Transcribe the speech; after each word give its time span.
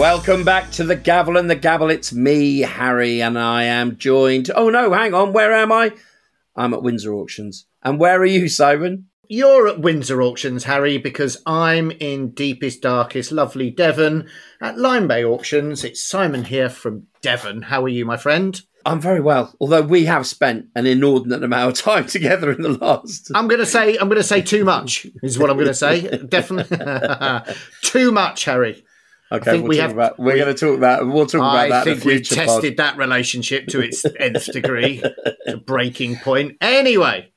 Welcome 0.00 0.44
back 0.44 0.70
to 0.72 0.84
the 0.84 0.96
Gavel 0.96 1.36
and 1.36 1.50
the 1.50 1.54
Gabble. 1.54 1.90
It's 1.90 2.10
me, 2.10 2.60
Harry, 2.60 3.20
and 3.20 3.38
I 3.38 3.64
am 3.64 3.98
joined. 3.98 4.50
Oh 4.56 4.70
no, 4.70 4.94
hang 4.94 5.12
on. 5.12 5.34
Where 5.34 5.52
am 5.52 5.70
I? 5.70 5.92
I'm 6.56 6.72
at 6.72 6.82
Windsor 6.82 7.12
Auctions. 7.12 7.66
And 7.82 8.00
where 8.00 8.18
are 8.18 8.24
you, 8.24 8.48
Simon? 8.48 9.08
You're 9.28 9.68
at 9.68 9.80
Windsor 9.80 10.22
Auctions, 10.22 10.64
Harry, 10.64 10.96
because 10.96 11.42
I'm 11.44 11.90
in 11.90 12.30
deepest, 12.30 12.80
darkest, 12.80 13.30
lovely 13.30 13.68
Devon 13.70 14.26
at 14.62 14.78
Lyme 14.78 15.06
Bay 15.06 15.22
Auctions. 15.22 15.84
It's 15.84 16.02
Simon 16.02 16.44
here 16.44 16.70
from 16.70 17.06
Devon. 17.20 17.60
How 17.60 17.84
are 17.84 17.88
you, 17.88 18.06
my 18.06 18.16
friend? 18.16 18.58
I'm 18.86 19.02
very 19.02 19.20
well, 19.20 19.54
although 19.60 19.82
we 19.82 20.06
have 20.06 20.26
spent 20.26 20.68
an 20.74 20.86
inordinate 20.86 21.44
amount 21.44 21.78
of 21.78 21.84
time 21.84 22.06
together 22.06 22.50
in 22.50 22.62
the 22.62 22.70
last. 22.70 23.30
I'm 23.34 23.48
going 23.48 23.60
to 23.60 23.66
say 23.66 23.98
I'm 23.98 24.08
going 24.08 24.16
to 24.16 24.26
say 24.26 24.40
too 24.40 24.64
much 24.64 25.06
is 25.22 25.38
what 25.38 25.50
I'm 25.50 25.58
going 25.58 25.68
to 25.68 25.74
say. 25.74 26.16
Definitely 26.26 26.78
too 27.82 28.10
much, 28.12 28.46
Harry. 28.46 28.82
Okay, 29.32 29.58
we'll 29.58 29.68
we 29.68 29.76
have, 29.76 29.92
about, 29.92 30.18
we're 30.18 30.32
we, 30.32 30.40
going 30.40 30.52
to 30.52 30.58
talk 30.58 30.76
about 30.76 31.06
we'll 31.06 31.26
talk 31.26 31.40
about 31.40 31.56
I 31.56 31.68
that. 31.68 31.82
I 31.82 31.84
think 31.84 32.04
we 32.04 32.20
tested 32.20 32.76
pod. 32.76 32.84
that 32.84 32.96
relationship 32.96 33.68
to 33.68 33.80
its 33.80 34.04
nth 34.18 34.52
degree, 34.52 35.02
to 35.46 35.56
breaking 35.56 36.16
point. 36.16 36.56
Anyway, 36.60 37.32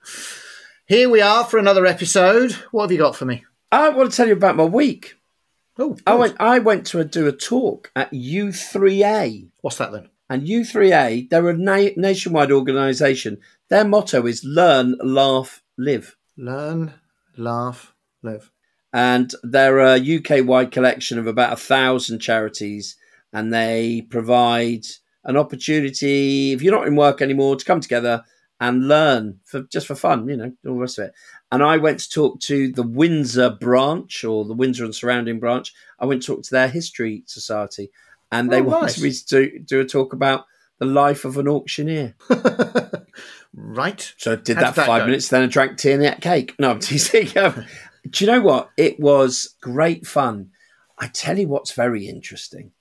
here 0.88 1.08
we 1.08 1.22
are 1.22 1.44
for 1.44 1.60
another 1.60 1.86
episode. 1.86 2.54
What 2.72 2.84
have 2.84 2.92
you 2.92 2.98
got 2.98 3.16
for 3.16 3.26
me? 3.26 3.44
I 3.72 3.90
want 3.90 4.10
to 4.10 4.18
tell 4.18 4.28
you 4.28 4.34
about 4.34 4.56
my 4.56 4.64
week. 4.64 5.18
Oh, 5.78 5.96
I 6.08 6.16
went. 6.16 6.36
I 6.40 6.60
went 6.60 6.88
to 6.88 7.00
a, 7.00 7.06
do 7.06 7.28
a 7.28 7.32
talk 7.32 7.92
at 7.96 8.12
U3A. 8.12 9.50
What's 9.62 9.78
that 9.78 9.92
then? 9.92 10.10
And 10.30 10.48
U3A, 10.48 11.30
they're 11.30 11.50
a 11.50 11.58
na- 11.58 11.94
nationwide 11.96 12.52
organisation. 12.52 13.40
Their 13.70 13.86
motto 13.86 14.26
is 14.26 14.44
"Learn, 14.44 14.96
Laugh, 15.04 15.62
Live." 15.78 16.18
Learn, 16.36 16.96
laugh, 17.38 17.94
live 18.24 18.52
and 18.94 19.34
they're 19.42 19.80
a 19.80 20.00
UK 20.00 20.46
wide 20.46 20.72
collection 20.72 21.18
of 21.18 21.28
about 21.28 21.54
a 21.54 21.58
thousand 21.58 22.20
charities, 22.20 22.96
and 23.34 23.52
they 23.52 24.06
provide 24.10 24.86
an 25.26 25.36
opportunity 25.36 26.54
if 26.54 26.62
you're 26.62 26.76
not 26.76 26.88
in 26.88 26.96
work 26.96 27.22
anymore 27.22 27.56
to 27.56 27.66
come 27.66 27.82
together 27.82 28.24
and 28.60 28.88
learn 28.88 29.40
for 29.44 29.64
just 29.64 29.88
for 29.88 29.96
fun, 29.96 30.28
you 30.30 30.38
know, 30.38 30.52
all 30.68 30.76
the 30.76 30.82
rest 30.82 31.00
of 31.00 31.06
it. 31.06 31.14
And 31.52 31.64
I 31.64 31.78
went 31.78 32.00
to 32.00 32.10
talk 32.10 32.40
to 32.42 32.72
the 32.72 32.84
Windsor 32.84 33.50
branch 33.50 34.24
or 34.24 34.46
the 34.46 34.54
Windsor 34.54 34.86
and 34.86 34.96
surrounding 34.96 35.40
branch. 35.40 35.74
I 36.00 36.06
went 36.06 36.22
to 36.24 36.28
talk 36.28 36.44
to 36.44 36.52
their 36.52 36.68
history 36.68 37.24
society, 37.26 37.90
and 38.32 38.52
they 38.52 38.62
oh, 38.62 38.64
wanted 38.64 38.82
nice. 38.82 39.02
me 39.02 39.12
to 39.12 39.26
do, 39.26 39.60
do 39.60 39.80
a 39.82 39.86
talk 39.86 40.14
about 40.14 40.46
the 40.80 40.86
life 40.86 41.26
of 41.26 41.38
an 41.38 41.48
auctioneer. 41.48 42.16
right. 43.54 44.14
So 44.18 44.34
I 44.34 44.36
did 44.36 44.58
that, 44.58 44.76
that 44.76 44.86
five 44.86 45.02
go? 45.02 45.06
minutes, 45.08 45.30
then 45.30 45.44
I 45.44 45.48
drank 45.48 45.78
tea 45.78 45.92
and 45.92 46.04
ate 46.04 46.22
cake. 46.22 46.56
No, 46.60 46.72
I'm 46.72 46.80
teasing. 46.80 47.30
Do 48.10 48.26
you 48.26 48.32
know 48.32 48.42
what? 48.42 48.70
It 48.78 49.00
was 49.00 49.56
great 49.62 50.06
fun. 50.06 50.52
I 51.00 51.08
tell 51.08 51.38
you 51.38 51.48
what's 51.48 51.72
very 51.72 52.08
interesting. 52.08 52.72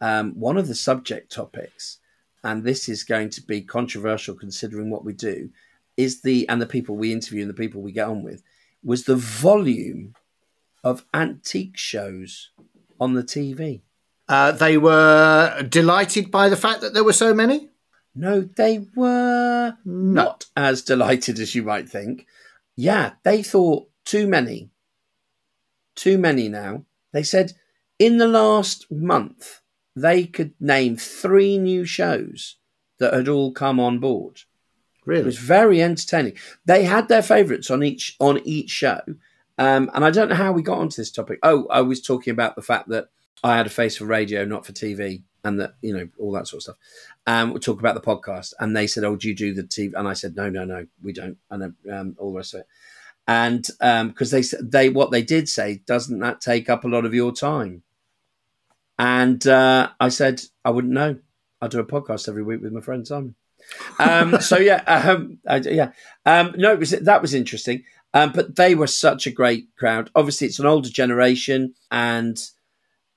Um, 0.00 0.32
one 0.32 0.56
of 0.56 0.68
the 0.68 0.74
subject 0.74 1.30
topics, 1.30 1.98
and 2.42 2.64
this 2.64 2.88
is 2.88 3.04
going 3.04 3.30
to 3.30 3.42
be 3.42 3.60
controversial 3.62 4.34
considering 4.34 4.90
what 4.90 5.04
we 5.04 5.12
do, 5.12 5.50
is 5.96 6.22
the 6.22 6.48
and 6.48 6.60
the 6.60 6.66
people 6.66 6.96
we 6.96 7.12
interview 7.12 7.42
and 7.42 7.50
the 7.50 7.54
people 7.54 7.82
we 7.82 7.92
get 7.92 8.08
on 8.08 8.22
with, 8.22 8.42
was 8.82 9.04
the 9.04 9.16
volume 9.16 10.14
of 10.82 11.04
antique 11.14 11.76
shows 11.76 12.50
on 13.00 13.14
the 13.14 13.22
TV. 13.22 13.82
Uh, 14.28 14.52
they 14.52 14.78
were 14.78 15.62
delighted 15.68 16.30
by 16.30 16.48
the 16.48 16.56
fact 16.56 16.80
that 16.80 16.94
there 16.94 17.04
were 17.04 17.12
so 17.12 17.34
many. 17.34 17.68
No, 18.14 18.40
they 18.40 18.86
were 18.94 19.76
no. 19.84 20.22
not 20.22 20.46
as 20.56 20.82
delighted 20.82 21.38
as 21.38 21.54
you 21.54 21.62
might 21.62 21.88
think. 21.88 22.26
Yeah, 22.76 23.12
they 23.22 23.42
thought 23.42 23.88
too 24.04 24.26
many. 24.26 24.70
Too 25.94 26.18
many 26.18 26.48
now. 26.48 26.84
They 27.12 27.22
said 27.22 27.52
in 27.98 28.18
the 28.18 28.28
last 28.28 28.90
month, 28.90 29.60
they 29.94 30.24
could 30.24 30.54
name 30.58 30.96
three 30.96 31.58
new 31.58 31.84
shows 31.84 32.56
that 32.98 33.12
had 33.12 33.28
all 33.28 33.52
come 33.52 33.78
on 33.78 33.98
board. 33.98 34.40
Really? 35.04 35.22
It 35.22 35.26
was 35.26 35.38
very 35.38 35.82
entertaining. 35.82 36.34
They 36.64 36.84
had 36.84 37.08
their 37.08 37.22
favourites 37.22 37.70
on 37.70 37.82
each 37.82 38.16
on 38.20 38.40
each 38.44 38.70
show. 38.70 39.00
Um, 39.58 39.90
and 39.94 40.04
I 40.04 40.10
don't 40.10 40.28
know 40.28 40.34
how 40.34 40.52
we 40.52 40.62
got 40.62 40.78
onto 40.78 40.96
this 40.96 41.10
topic. 41.10 41.38
Oh, 41.42 41.66
I 41.68 41.82
was 41.82 42.00
talking 42.00 42.30
about 42.30 42.56
the 42.56 42.62
fact 42.62 42.88
that 42.88 43.08
I 43.44 43.56
had 43.56 43.66
a 43.66 43.70
face 43.70 43.96
for 43.96 44.06
radio, 44.06 44.44
not 44.44 44.64
for 44.64 44.72
TV, 44.72 45.22
and 45.44 45.60
that 45.60 45.74
you 45.82 45.92
know 45.92 46.08
all 46.18 46.32
that 46.32 46.46
sort 46.46 46.58
of 46.58 46.62
stuff. 46.62 46.76
Um, 47.26 47.52
we 47.52 47.60
talk 47.60 47.80
about 47.80 47.94
the 47.94 48.00
podcast, 48.00 48.54
and 48.60 48.76
they 48.76 48.86
said, 48.86 49.04
"Oh, 49.04 49.16
do 49.16 49.28
you 49.28 49.34
do 49.34 49.52
the 49.52 49.64
TV?" 49.64 49.92
And 49.94 50.08
I 50.08 50.14
said, 50.14 50.36
"No, 50.36 50.48
no, 50.48 50.64
no, 50.64 50.86
we 51.02 51.12
don't." 51.12 51.36
And 51.50 51.74
um, 51.92 52.16
all 52.18 52.32
the 52.32 52.36
rest 52.38 52.54
of 52.54 52.60
it 52.60 52.66
and 53.28 53.62
because 53.78 54.34
um, 54.34 54.40
they 54.40 54.42
they 54.60 54.88
what 54.88 55.10
they 55.10 55.22
did 55.22 55.48
say 55.48 55.80
doesn't 55.86 56.18
that 56.20 56.40
take 56.40 56.68
up 56.68 56.84
a 56.84 56.88
lot 56.88 57.04
of 57.04 57.14
your 57.14 57.32
time? 57.32 57.82
And 58.98 59.44
uh, 59.46 59.90
i 60.00 60.08
said 60.08 60.42
i 60.64 60.70
wouldn't 60.70 60.92
know. 60.92 61.18
I 61.60 61.68
do 61.68 61.78
a 61.78 61.84
podcast 61.84 62.28
every 62.28 62.42
week 62.42 62.60
with 62.60 62.72
my 62.72 62.80
friend 62.80 63.06
simon. 63.06 63.36
Um, 63.98 64.40
so 64.40 64.58
yeah 64.58 64.82
um, 64.86 65.38
I, 65.48 65.56
yeah. 65.58 65.92
Um, 66.26 66.54
no 66.56 66.72
it 66.72 66.78
was 66.78 66.90
that 66.90 67.22
was 67.22 67.34
interesting. 67.34 67.84
Um, 68.14 68.32
but 68.32 68.56
they 68.56 68.74
were 68.74 68.88
such 68.88 69.26
a 69.26 69.30
great 69.30 69.68
crowd. 69.78 70.10
Obviously 70.14 70.48
it's 70.48 70.58
an 70.58 70.66
older 70.66 70.90
generation 70.90 71.74
and 71.90 72.38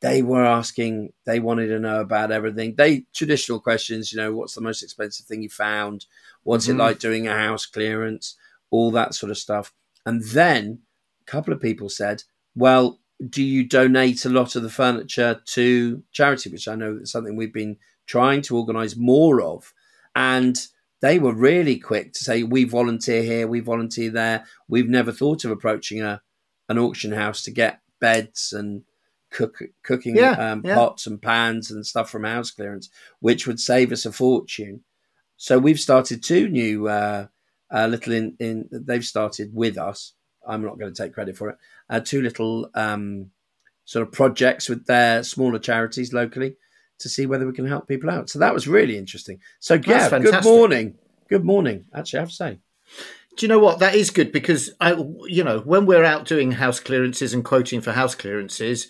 they 0.02 0.22
were 0.22 0.46
asking 0.46 1.12
they 1.26 1.40
wanted 1.40 1.68
to 1.68 1.80
know 1.80 2.00
about 2.00 2.32
everything. 2.32 2.76
They 2.76 3.06
traditional 3.14 3.60
questions 3.60 4.14
you 4.14 4.20
know 4.20 4.34
what's 4.34 4.54
the 4.54 4.62
most 4.62 4.84
expensive 4.84 5.26
thing 5.26 5.42
you 5.42 5.50
found? 5.50 6.06
What's 6.44 6.68
mm-hmm. 6.68 6.80
it 6.80 6.84
like 6.84 7.00
doing 7.00 7.28
a 7.28 7.36
house 7.36 7.66
clearance? 7.66 8.36
All 8.70 8.92
that 8.92 9.16
sort 9.16 9.32
of 9.32 9.38
stuff 9.40 9.74
and 10.06 10.24
then 10.24 10.80
a 11.22 11.32
couple 11.32 11.54
of 11.54 11.62
people 11.62 11.90
said, 11.90 12.24
well, 12.56 13.00
do 13.30 13.44
you 13.44 13.68
donate 13.68 14.26
a 14.26 14.30
lot 14.30 14.56
of 14.56 14.64
the 14.64 14.70
furniture 14.70 15.42
to 15.46 16.04
charity, 16.12 16.50
which 16.50 16.68
I 16.68 16.76
know 16.76 17.00
is 17.02 17.12
something 17.12 17.36
we've 17.36 17.54
been 17.54 17.78
trying 18.06 18.42
to 18.44 18.58
organise 18.58 18.96
more 18.96 19.42
of. 19.42 19.74
And 20.16 20.58
they 21.02 21.20
were 21.20 21.34
really 21.34 21.78
quick 21.78 22.14
to 22.14 22.24
say, 22.24 22.44
we 22.44 22.64
volunteer 22.64 23.24
here, 23.24 23.48
we 23.48 23.60
volunteer 23.60 24.10
there. 24.10 24.46
We've 24.68 24.90
never 24.90 25.12
thought 25.12 25.46
of 25.46 25.52
approaching 25.52 26.02
a 26.02 26.22
an 26.68 26.80
auction 26.80 27.12
house 27.12 27.44
to 27.44 27.52
get 27.52 27.82
beds 28.02 28.52
and 28.52 28.82
cook, 29.30 29.60
cooking 29.84 30.16
yeah, 30.16 30.32
um, 30.32 30.64
yeah. 30.66 30.74
pots 30.74 31.06
and 31.06 31.22
pans 31.22 31.70
and 31.70 31.86
stuff 31.86 32.10
from 32.10 32.24
house 32.24 32.50
clearance, 32.50 32.90
which 33.20 33.46
would 33.46 33.60
save 33.60 33.92
us 33.92 34.04
a 34.04 34.12
fortune. 34.12 34.84
So 35.38 35.60
we've 35.60 35.80
started 35.80 36.24
two 36.24 36.50
new 36.50 36.88
uh, 36.88 37.28
uh, 37.72 37.88
little 37.88 38.14
in, 38.14 38.36
in 38.40 38.70
they've 38.72 39.06
started 39.06 39.54
with 39.54 39.78
us. 39.78 40.14
I'm 40.48 40.64
not 40.64 40.78
going 40.78 40.94
to 40.94 41.04
take 41.04 41.14
credit 41.14 41.38
for 41.38 41.50
it. 41.50 41.58
Uh, 41.90 42.00
two 42.00 42.22
little 42.22 42.70
um, 42.76 43.32
sort 43.86 44.08
of 44.08 44.14
projects 44.14 44.70
with 44.70 44.86
their 44.86 45.24
smaller 45.24 45.60
charities 45.60 46.14
locally 46.14 46.56
to 47.00 47.10
see 47.10 47.26
whether 47.26 47.46
we 47.46 47.54
can 47.54 47.68
help 47.68 47.88
people 47.88 48.10
out. 48.10 48.30
So 48.30 48.40
that 48.40 48.54
was 48.54 48.68
really 48.68 48.98
interesting. 48.98 49.40
So 49.60 49.76
yeah, 49.76 50.10
good 50.10 50.44
morning. 50.44 50.96
Good 51.30 51.44
morning. 51.44 51.86
Actually, 51.94 52.20
I 52.20 52.22
have 52.22 52.30
to 52.30 52.36
say. 52.36 52.60
Do 53.36 53.46
you 53.46 53.48
know 53.50 53.60
what? 53.60 53.80
That 53.80 53.96
is 53.96 54.12
good 54.12 54.32
because 54.32 54.72
I, 54.80 54.94
you 55.28 55.44
know, 55.44 55.60
when 55.60 55.86
we're 55.86 56.06
out 56.06 56.26
doing 56.26 56.54
house 56.54 56.80
clearances 56.80 57.34
and 57.34 57.44
quoting 57.44 57.82
for 57.82 57.92
house 57.92 58.16
clearances, 58.16 58.88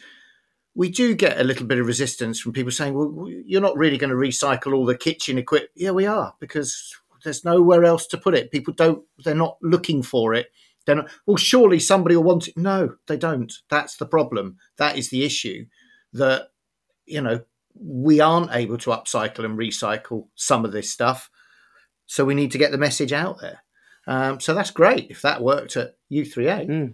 we 0.75 0.89
do 0.89 1.15
get 1.15 1.39
a 1.39 1.43
little 1.43 1.65
bit 1.65 1.79
of 1.79 1.87
resistance 1.87 2.39
from 2.39 2.53
people 2.53 2.71
saying, 2.71 2.93
"Well, 2.93 3.27
you're 3.27 3.61
not 3.61 3.77
really 3.77 3.97
going 3.97 4.11
to 4.11 4.15
recycle 4.15 4.73
all 4.73 4.85
the 4.85 4.97
kitchen 4.97 5.37
equipment." 5.39 5.71
Yeah, 5.75 5.91
we 5.91 6.05
are 6.05 6.35
because 6.39 6.95
there's 7.25 7.43
nowhere 7.43 7.83
else 7.83 8.07
to 8.07 8.17
put 8.17 8.35
it. 8.35 8.51
People 8.51 8.73
don't. 8.73 9.03
They're 9.23 9.35
not 9.35 9.57
looking 9.61 10.01
for 10.01 10.33
it. 10.33 10.47
They're 10.85 10.95
not. 10.95 11.09
Well, 11.25 11.35
surely 11.35 11.79
somebody 11.79 12.15
will 12.15 12.23
want 12.23 12.47
it. 12.47 12.57
No, 12.57 12.95
they 13.07 13.17
don't. 13.17 13.51
That's 13.69 13.97
the 13.97 14.05
problem. 14.05 14.57
That 14.77 14.97
is 14.97 15.09
the 15.09 15.25
issue. 15.25 15.65
That 16.13 16.51
you 17.05 17.21
know 17.21 17.41
we 17.77 18.21
aren't 18.21 18.55
able 18.55 18.77
to 18.77 18.91
upcycle 18.91 19.43
and 19.43 19.57
recycle 19.57 20.27
some 20.35 20.63
of 20.63 20.71
this 20.71 20.89
stuff. 20.89 21.29
So 22.05 22.23
we 22.23 22.35
need 22.35 22.51
to 22.51 22.57
get 22.57 22.71
the 22.71 22.77
message 22.77 23.11
out 23.11 23.41
there. 23.41 23.63
Um, 24.07 24.39
so 24.39 24.53
that's 24.53 24.71
great 24.71 25.07
if 25.09 25.23
that 25.23 25.41
worked 25.41 25.75
at 25.75 25.97
U3A. 26.11 26.69
Mm. 26.69 26.93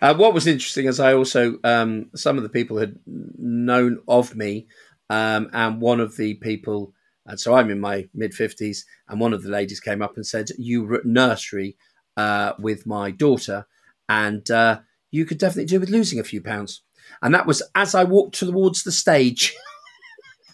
Uh, 0.00 0.14
what 0.14 0.34
was 0.34 0.46
interesting 0.46 0.86
is 0.86 1.00
I 1.00 1.12
also 1.14 1.58
um, 1.64 2.10
some 2.14 2.36
of 2.36 2.42
the 2.42 2.48
people 2.48 2.78
had 2.78 2.98
known 3.06 4.00
of 4.08 4.34
me, 4.34 4.68
um, 5.10 5.50
and 5.52 5.80
one 5.80 6.00
of 6.00 6.16
the 6.16 6.34
people 6.34 6.94
and 7.28 7.38
so 7.38 7.54
I'm 7.54 7.70
in 7.70 7.78
my 7.78 8.08
mid 8.14 8.32
50s, 8.32 8.84
and 9.08 9.20
one 9.20 9.34
of 9.34 9.42
the 9.42 9.50
ladies 9.50 9.80
came 9.80 10.02
up 10.02 10.16
and 10.16 10.26
said, 10.26 10.48
You 10.58 10.84
were 10.84 10.96
at 10.96 11.04
nursery 11.04 11.76
uh, 12.16 12.54
with 12.58 12.86
my 12.86 13.10
daughter, 13.10 13.66
and 14.08 14.50
uh, 14.50 14.80
you 15.10 15.26
could 15.26 15.38
definitely 15.38 15.66
do 15.66 15.78
with 15.78 15.90
losing 15.90 16.18
a 16.18 16.24
few 16.24 16.40
pounds. 16.40 16.82
And 17.22 17.34
that 17.34 17.46
was 17.46 17.62
as 17.74 17.94
I 17.94 18.04
walked 18.04 18.38
towards 18.38 18.82
the 18.82 18.92
stage. 18.92 19.54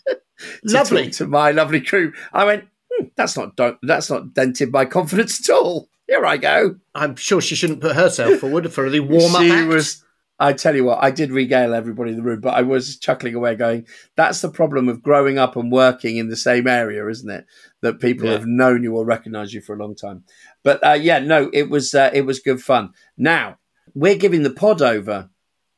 to 0.09 0.17
lovely. 0.65 1.11
to 1.11 1.27
my 1.27 1.53
lovely 1.53 1.81
crew. 1.81 2.13
I 2.33 2.45
went, 2.45 2.65
hmm, 2.93 3.07
that's 3.17 3.37
not 3.37 3.59
that's 3.83 4.11
not 4.11 4.35
dented 4.35 4.73
my 4.73 4.85
confidence 4.85 5.49
at 5.49 5.55
all. 5.55 5.89
Here 6.09 6.27
I 6.27 6.37
go. 6.37 6.77
I'm 6.95 7.17
sure 7.17 7.41
she 7.41 7.55
shouldn't 7.55 7.81
put 7.81 7.97
herself 7.97 8.41
forward 8.41 8.71
for 8.73 8.91
the 8.91 9.01
warm 9.01 9.35
up. 9.35 9.43
She 9.43 9.51
act. 9.51 9.69
was 9.69 10.04
I 10.39 10.53
tell 10.53 10.75
you 10.75 10.85
what, 10.85 11.03
I 11.03 11.11
did 11.13 11.31
regale 11.31 11.75
everybody 11.75 12.11
in 12.11 12.17
the 12.17 12.23
room, 12.23 12.41
but 12.41 12.55
I 12.55 12.63
was 12.63 12.99
chuckling 12.99 13.35
away, 13.35 13.55
going, 13.55 13.87
"That's 14.17 14.41
the 14.41 14.51
problem 14.51 14.89
of 14.89 15.03
growing 15.03 15.39
up 15.39 15.55
and 15.57 15.71
working 15.71 16.17
in 16.17 16.29
the 16.29 16.37
same 16.37 16.67
area, 16.67 17.09
isn't 17.09 17.31
it? 17.31 17.47
That 17.83 18.01
people 18.01 18.27
yeah. 18.27 18.33
have 18.33 18.47
known 18.47 18.83
you 18.83 18.97
or 18.97 19.05
recognise 19.05 19.55
you 19.55 19.61
for 19.61 19.75
a 19.75 19.79
long 19.79 19.95
time." 19.95 20.25
But 20.65 20.85
uh, 20.85 20.93
yeah, 20.93 21.21
no, 21.21 21.51
it 21.53 21.71
was 21.71 21.95
uh, 21.95 22.11
it 22.13 22.23
was 22.23 22.41
good 22.41 22.61
fun. 22.61 22.91
Now 23.17 23.59
we're 23.95 24.17
giving 24.17 24.43
the 24.43 24.51
pod 24.51 24.83
over, 24.83 25.31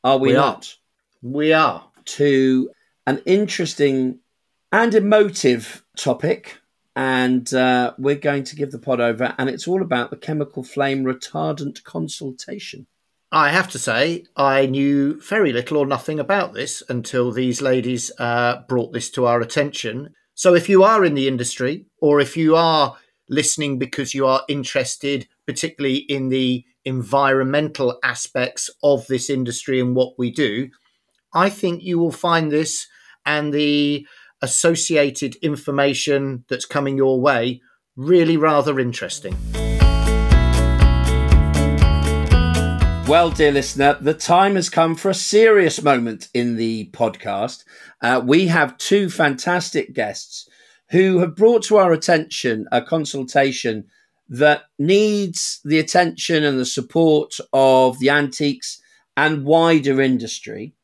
are 0.03 0.19
we, 0.19 0.29
we 0.29 0.35
not? 0.35 0.77
Are. 1.23 1.29
We 1.29 1.53
are 1.53 1.91
to 2.05 2.71
an 3.07 3.23
interesting 3.27 4.21
and 4.73 4.95
emotive 4.95 5.85
topic. 5.97 6.59
And 6.99 7.53
uh, 7.53 7.93
we're 7.99 8.15
going 8.15 8.45
to 8.45 8.57
give 8.57 8.71
the 8.71 8.79
pod 8.79 9.03
over, 9.03 9.35
and 9.37 9.51
it's 9.51 9.69
all 9.69 9.83
about 9.83 10.09
the 10.09 10.17
chemical 10.17 10.65
flame 10.65 11.05
retardant 11.05 11.85
consultation. 11.85 12.87
I 13.37 13.51
have 13.51 13.69
to 13.73 13.79
say, 13.79 14.25
I 14.35 14.65
knew 14.65 15.21
very 15.21 15.53
little 15.53 15.77
or 15.77 15.85
nothing 15.85 16.19
about 16.19 16.55
this 16.55 16.83
until 16.89 17.31
these 17.31 17.61
ladies 17.61 18.11
uh, 18.19 18.63
brought 18.67 18.95
this 18.95 19.11
to 19.11 19.27
our 19.27 19.43
attention. 19.43 20.15
So, 20.33 20.55
if 20.55 20.71
you 20.71 20.83
are 20.85 21.05
in 21.05 21.13
the 21.13 21.29
industry, 21.29 21.85
or 22.01 22.19
if 22.19 22.35
you 22.35 22.57
are 22.57 22.97
listening 23.29 23.79
because 23.79 24.15
you 24.15 24.27
are 24.27 24.43
interested, 24.49 25.29
particularly 25.47 25.99
in 25.99 26.31
the 26.31 26.65
environmental 26.87 27.99
aspects 28.03 28.71
of 28.83 29.07
this 29.07 29.29
industry 29.29 29.81
and 29.81 29.95
what 29.95 30.15
we 30.17 30.31
do, 30.31 30.71
I 31.35 31.51
think 31.51 31.83
you 31.83 31.99
will 31.99 32.13
find 32.13 32.51
this 32.51 32.87
and 33.27 33.53
the 33.53 34.07
associated 34.41 35.37
information 35.43 36.47
that's 36.49 36.65
coming 36.65 36.97
your 36.97 37.21
way 37.21 37.61
really 37.97 38.39
rather 38.39 38.81
interesting. 38.81 39.37
Well, 43.09 43.31
dear 43.31 43.53
listener, 43.53 43.97
the 44.01 44.15
time 44.15 44.57
has 44.57 44.69
come 44.69 44.97
for 44.97 45.11
a 45.11 45.15
serious 45.15 45.81
moment 45.81 46.29
in 46.35 46.57
the 46.57 46.91
podcast. 46.93 47.63
Uh, 48.03 48.21
we 48.25 48.49
have 48.49 48.77
two 48.79 49.11
fantastic 49.11 49.95
guests 49.95 50.49
who 50.91 51.21
have 51.21 51.37
brought 51.37 51.63
to 51.65 51.77
our 51.77 51.93
attention 51.93 52.67
a 52.73 52.83
consultation 52.83 53.85
that 54.29 54.63
needs 54.81 55.61
the 55.65 55.79
attention 55.79 56.43
and 56.43 56.59
the 56.59 56.67
support 56.67 57.37
of 57.53 57.97
the 58.01 58.11
antiques 58.11 58.83
and 59.17 59.45
wider 59.45 60.01
industry. 60.01 60.75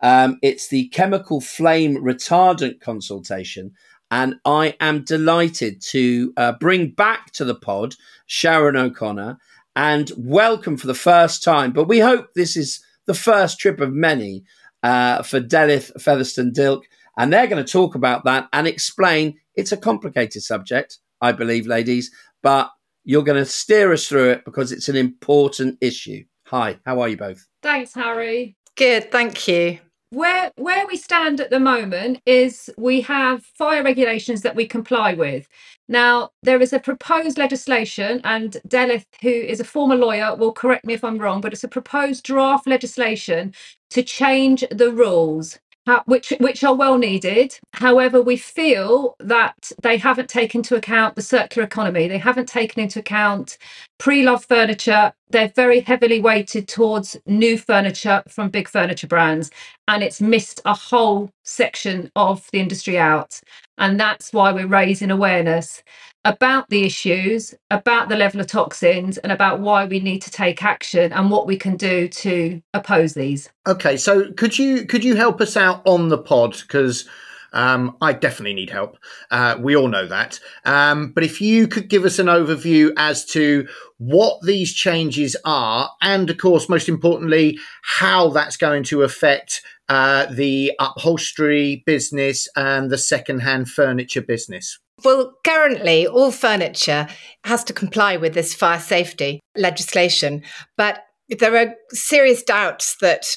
Um, 0.00 0.38
it's 0.42 0.68
the 0.68 0.88
chemical 0.90 1.40
flame 1.40 1.96
retardant 1.96 2.78
consultation. 2.78 3.72
And 4.12 4.36
I 4.44 4.76
am 4.78 5.02
delighted 5.02 5.82
to 5.90 6.32
uh, 6.36 6.52
bring 6.52 6.90
back 6.90 7.32
to 7.32 7.44
the 7.44 7.56
pod 7.56 7.96
Sharon 8.26 8.76
O'Connor 8.76 9.38
and 9.76 10.10
welcome 10.16 10.76
for 10.76 10.86
the 10.86 10.94
first 10.94 11.42
time. 11.42 11.72
But 11.72 11.88
we 11.88 12.00
hope 12.00 12.34
this 12.34 12.56
is 12.56 12.82
the 13.06 13.14
first 13.14 13.58
trip 13.58 13.80
of 13.80 13.92
many 13.92 14.44
uh, 14.82 15.22
for 15.22 15.40
Delyth 15.40 15.90
Fetherston-Dilke. 16.00 16.84
And 17.16 17.32
they're 17.32 17.46
going 17.46 17.64
to 17.64 17.72
talk 17.72 17.94
about 17.94 18.24
that 18.24 18.48
and 18.52 18.66
explain 18.66 19.38
it's 19.54 19.72
a 19.72 19.76
complicated 19.76 20.42
subject, 20.42 20.98
I 21.20 21.32
believe, 21.32 21.66
ladies, 21.66 22.10
but 22.42 22.70
you're 23.04 23.22
going 23.22 23.38
to 23.38 23.48
steer 23.48 23.92
us 23.92 24.08
through 24.08 24.30
it 24.30 24.44
because 24.44 24.72
it's 24.72 24.88
an 24.88 24.96
important 24.96 25.78
issue. 25.80 26.24
Hi, 26.46 26.78
how 26.84 27.00
are 27.00 27.08
you 27.08 27.16
both? 27.16 27.46
Thanks, 27.62 27.94
Harry. 27.94 28.56
Good, 28.76 29.12
thank 29.12 29.46
you. 29.46 29.78
Where 30.14 30.52
where 30.56 30.86
we 30.88 30.96
stand 30.96 31.40
at 31.42 31.50
the 31.50 31.60
moment 31.60 32.22
is 32.26 32.70
we 32.78 33.02
have 33.02 33.44
fire 33.44 33.84
regulations 33.84 34.42
that 34.42 34.56
we 34.56 34.66
comply 34.66 35.14
with. 35.14 35.48
Now, 35.88 36.30
there 36.42 36.62
is 36.62 36.72
a 36.72 36.80
proposed 36.80 37.38
legislation, 37.38 38.22
and 38.24 38.56
Delyth, 38.68 39.06
who 39.22 39.30
is 39.30 39.60
a 39.60 39.64
former 39.64 39.96
lawyer, 39.96 40.36
will 40.36 40.52
correct 40.54 40.86
me 40.86 40.94
if 40.94 41.04
I'm 41.04 41.18
wrong, 41.18 41.42
but 41.42 41.52
it's 41.52 41.64
a 41.64 41.68
proposed 41.68 42.24
draft 42.24 42.66
legislation 42.68 43.54
to 43.90 44.02
change 44.04 44.64
the 44.72 44.92
rules 44.92 45.60
which 46.06 46.32
which 46.40 46.64
are 46.64 46.74
well 46.74 46.98
needed. 46.98 47.58
However, 47.74 48.22
we 48.22 48.36
feel 48.36 49.16
that 49.20 49.72
they 49.82 49.96
haven't 49.96 50.28
taken 50.28 50.60
into 50.60 50.76
account 50.76 51.14
the 51.14 51.22
circular 51.22 51.66
economy. 51.66 52.08
They 52.08 52.18
haven't 52.18 52.48
taken 52.48 52.82
into 52.82 53.00
account 53.00 53.58
pre-loved 53.98 54.46
furniture. 54.46 55.12
They're 55.30 55.52
very 55.54 55.80
heavily 55.80 56.20
weighted 56.20 56.68
towards 56.68 57.16
new 57.26 57.58
furniture 57.58 58.22
from 58.28 58.50
big 58.50 58.68
furniture 58.68 59.06
brands, 59.06 59.50
and 59.88 60.02
it's 60.02 60.20
missed 60.20 60.60
a 60.64 60.74
whole 60.74 61.30
section 61.42 62.10
of 62.16 62.48
the 62.52 62.60
industry 62.60 62.98
out. 62.98 63.40
And 63.78 63.98
that's 63.98 64.32
why 64.32 64.52
we're 64.52 64.66
raising 64.66 65.10
awareness 65.10 65.82
about 66.24 66.70
the 66.70 66.84
issues, 66.84 67.54
about 67.70 68.08
the 68.08 68.16
level 68.16 68.40
of 68.40 68.46
toxins, 68.46 69.18
and 69.18 69.30
about 69.30 69.60
why 69.60 69.84
we 69.84 70.00
need 70.00 70.22
to 70.22 70.30
take 70.30 70.64
action 70.64 71.12
and 71.12 71.30
what 71.30 71.46
we 71.46 71.56
can 71.56 71.76
do 71.76 72.08
to 72.08 72.62
oppose 72.72 73.14
these. 73.14 73.50
Okay, 73.66 73.96
so 73.96 74.32
could 74.32 74.58
you 74.58 74.86
could 74.86 75.04
you 75.04 75.16
help 75.16 75.40
us 75.40 75.56
out 75.56 75.82
on 75.86 76.08
the 76.08 76.18
pod 76.18 76.56
because 76.62 77.08
um, 77.54 77.96
I 78.02 78.12
definitely 78.12 78.54
need 78.54 78.70
help. 78.70 78.98
Uh, 79.30 79.56
we 79.58 79.74
all 79.74 79.88
know 79.88 80.06
that. 80.06 80.38
Um, 80.64 81.12
but 81.12 81.24
if 81.24 81.40
you 81.40 81.66
could 81.66 81.88
give 81.88 82.04
us 82.04 82.18
an 82.18 82.26
overview 82.26 82.92
as 82.98 83.24
to 83.26 83.66
what 83.98 84.42
these 84.42 84.74
changes 84.74 85.36
are, 85.44 85.90
and 86.02 86.28
of 86.28 86.36
course, 86.36 86.68
most 86.68 86.88
importantly, 86.88 87.58
how 87.82 88.28
that's 88.28 88.58
going 88.58 88.82
to 88.84 89.02
affect 89.02 89.62
uh, 89.88 90.26
the 90.26 90.72
upholstery 90.78 91.82
business 91.86 92.48
and 92.56 92.90
the 92.90 92.98
second-hand 92.98 93.68
furniture 93.68 94.22
business. 94.22 94.78
Well, 95.04 95.34
currently, 95.44 96.06
all 96.06 96.30
furniture 96.30 97.08
has 97.44 97.64
to 97.64 97.72
comply 97.72 98.16
with 98.16 98.34
this 98.34 98.54
fire 98.54 98.80
safety 98.80 99.40
legislation, 99.56 100.42
but 100.76 101.04
there 101.28 101.56
are 101.56 101.74
serious 101.90 102.42
doubts 102.42 102.96
that 103.00 103.36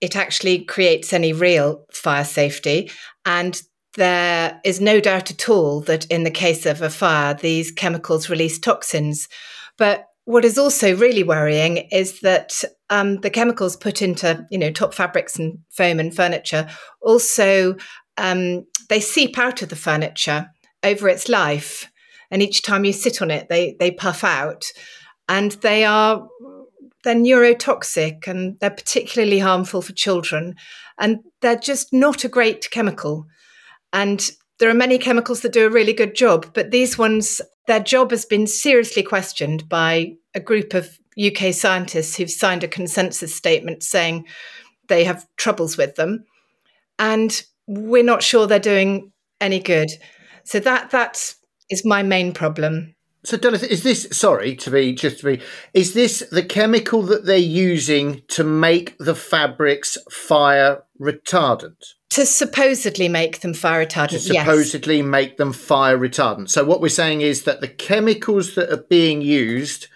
it 0.00 0.16
actually 0.16 0.64
creates 0.64 1.12
any 1.12 1.32
real 1.32 1.84
fire 1.92 2.24
safety. 2.24 2.90
And 3.24 3.60
there 3.94 4.60
is 4.64 4.80
no 4.80 5.00
doubt 5.00 5.30
at 5.30 5.48
all 5.48 5.80
that 5.82 6.06
in 6.06 6.24
the 6.24 6.30
case 6.30 6.66
of 6.66 6.82
a 6.82 6.90
fire, 6.90 7.34
these 7.34 7.72
chemicals 7.72 8.30
release 8.30 8.58
toxins. 8.58 9.28
But 9.76 10.04
what 10.24 10.44
is 10.44 10.58
also 10.58 10.94
really 10.94 11.22
worrying 11.22 11.78
is 11.90 12.20
that 12.20 12.62
um, 12.90 13.20
the 13.22 13.30
chemicals 13.30 13.76
put 13.76 14.02
into, 14.02 14.46
you 14.50 14.58
know, 14.58 14.70
top 14.70 14.94
fabrics 14.94 15.38
and 15.38 15.58
foam 15.70 15.98
and 15.98 16.14
furniture 16.14 16.68
also 17.00 17.76
um, 18.18 18.66
they 18.88 19.00
seep 19.00 19.38
out 19.38 19.62
of 19.62 19.68
the 19.68 19.76
furniture 19.76 20.50
over 20.82 21.08
its 21.08 21.28
life. 21.28 21.90
And 22.30 22.42
each 22.42 22.62
time 22.62 22.84
you 22.84 22.92
sit 22.92 23.22
on 23.22 23.30
it, 23.30 23.48
they, 23.48 23.76
they 23.80 23.90
puff 23.90 24.22
out. 24.22 24.64
And 25.28 25.52
they 25.52 25.84
are 25.84 26.28
they're 27.04 27.14
neurotoxic 27.14 28.26
and 28.26 28.58
they're 28.60 28.70
particularly 28.70 29.38
harmful 29.38 29.82
for 29.82 29.92
children. 29.92 30.54
And 30.98 31.20
they're 31.40 31.56
just 31.56 31.92
not 31.92 32.24
a 32.24 32.28
great 32.28 32.70
chemical. 32.70 33.26
And 33.92 34.30
there 34.58 34.68
are 34.68 34.74
many 34.74 34.98
chemicals 34.98 35.40
that 35.42 35.52
do 35.52 35.66
a 35.66 35.70
really 35.70 35.92
good 35.92 36.14
job, 36.14 36.50
but 36.52 36.70
these 36.70 36.98
ones, 36.98 37.40
their 37.66 37.80
job 37.80 38.10
has 38.10 38.24
been 38.24 38.46
seriously 38.46 39.02
questioned 39.02 39.68
by 39.68 40.14
a 40.34 40.40
group 40.40 40.74
of 40.74 40.98
UK 41.18 41.52
scientists 41.52 42.16
who've 42.16 42.30
signed 42.30 42.64
a 42.64 42.68
consensus 42.68 43.34
statement 43.34 43.82
saying 43.82 44.26
they 44.88 45.04
have 45.04 45.26
troubles 45.36 45.76
with 45.76 45.94
them. 45.94 46.24
And 46.98 47.42
we're 47.66 48.02
not 48.02 48.22
sure 48.22 48.46
they're 48.46 48.58
doing 48.58 49.12
any 49.40 49.60
good. 49.60 49.90
So 50.44 50.58
that 50.60 50.90
that 50.90 51.34
is 51.70 51.84
my 51.84 52.02
main 52.02 52.32
problem. 52.32 52.94
So, 53.24 53.36
Delyth, 53.36 53.64
is 53.64 53.82
this 53.82 54.06
sorry 54.12 54.54
to 54.56 54.70
be 54.70 54.94
just 54.94 55.20
to 55.20 55.36
be 55.36 55.42
is 55.74 55.92
this 55.92 56.22
the 56.30 56.42
chemical 56.42 57.02
that 57.02 57.24
they're 57.24 57.36
using 57.36 58.22
to 58.28 58.44
make 58.44 58.96
the 58.98 59.14
fabrics 59.14 59.98
fire 60.10 60.84
retardant? 61.00 61.94
To 62.10 62.24
supposedly 62.24 63.08
make 63.08 63.40
them 63.40 63.54
fire 63.54 63.84
retardant. 63.84 64.10
To 64.10 64.18
supposedly 64.20 64.98
yes. 64.98 65.06
make 65.06 65.36
them 65.36 65.52
fire 65.52 65.98
retardant. 65.98 66.48
So, 66.48 66.64
what 66.64 66.80
we're 66.80 66.88
saying 66.88 67.22
is 67.22 67.42
that 67.42 67.60
the 67.60 67.68
chemicals 67.68 68.54
that 68.54 68.72
are 68.72 68.84
being 68.88 69.20
used, 69.20 69.88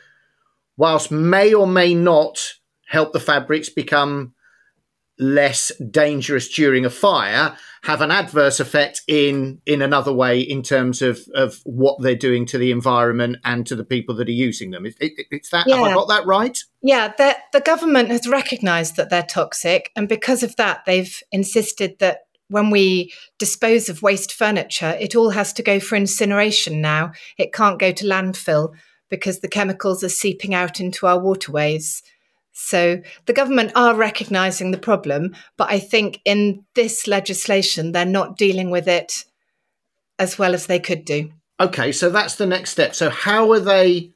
whilst 0.76 1.10
may 1.12 1.54
or 1.54 1.66
may 1.66 1.94
not 1.94 2.54
help 2.88 3.12
the 3.12 3.20
fabrics 3.20 3.68
become 3.68 4.34
less 5.22 5.72
dangerous 5.90 6.48
during 6.48 6.84
a 6.84 6.90
fire 6.90 7.56
have 7.84 8.00
an 8.00 8.12
adverse 8.12 8.60
effect 8.60 9.02
in 9.08 9.60
in 9.66 9.82
another 9.82 10.12
way 10.12 10.40
in 10.40 10.62
terms 10.62 11.02
of 11.02 11.20
of 11.34 11.60
what 11.64 12.00
they're 12.00 12.14
doing 12.14 12.46
to 12.46 12.58
the 12.58 12.70
environment 12.70 13.36
and 13.44 13.66
to 13.66 13.74
the 13.74 13.84
people 13.84 14.14
that 14.14 14.28
are 14.28 14.32
using 14.32 14.70
them. 14.70 14.86
It, 14.86 14.94
it, 15.00 15.26
it's 15.30 15.50
that. 15.50 15.66
Yeah. 15.66 15.76
Have 15.76 15.86
I 15.86 15.94
got 15.94 16.08
that 16.08 16.26
right? 16.26 16.58
Yeah, 16.82 17.12
the, 17.16 17.36
the 17.52 17.60
government 17.60 18.10
has 18.10 18.28
recognised 18.28 18.96
that 18.96 19.10
they're 19.10 19.22
toxic, 19.22 19.90
and 19.96 20.08
because 20.08 20.42
of 20.42 20.56
that, 20.56 20.84
they've 20.86 21.22
insisted 21.32 21.98
that 21.98 22.20
when 22.48 22.70
we 22.70 23.12
dispose 23.38 23.88
of 23.88 24.02
waste 24.02 24.32
furniture, 24.32 24.96
it 25.00 25.16
all 25.16 25.30
has 25.30 25.52
to 25.54 25.62
go 25.62 25.80
for 25.80 25.96
incineration 25.96 26.80
now. 26.80 27.12
It 27.38 27.52
can't 27.52 27.80
go 27.80 27.92
to 27.92 28.04
landfill 28.04 28.74
because 29.08 29.40
the 29.40 29.48
chemicals 29.48 30.04
are 30.04 30.08
seeping 30.08 30.54
out 30.54 30.80
into 30.80 31.06
our 31.06 31.18
waterways. 31.18 32.02
So 32.52 33.00
the 33.26 33.32
government 33.32 33.72
are 33.74 33.94
recognising 33.94 34.70
the 34.70 34.78
problem, 34.78 35.34
but 35.56 35.70
I 35.70 35.78
think 35.78 36.20
in 36.24 36.64
this 36.74 37.06
legislation, 37.06 37.92
they're 37.92 38.04
not 38.04 38.36
dealing 38.36 38.70
with 38.70 38.86
it 38.86 39.24
as 40.18 40.38
well 40.38 40.54
as 40.54 40.66
they 40.66 40.78
could 40.78 41.04
do. 41.04 41.30
Okay, 41.60 41.92
so 41.92 42.10
that's 42.10 42.36
the 42.36 42.46
next 42.46 42.70
step. 42.70 42.94
So, 42.94 43.08
how 43.08 43.50
are 43.52 43.60
they 43.60 44.12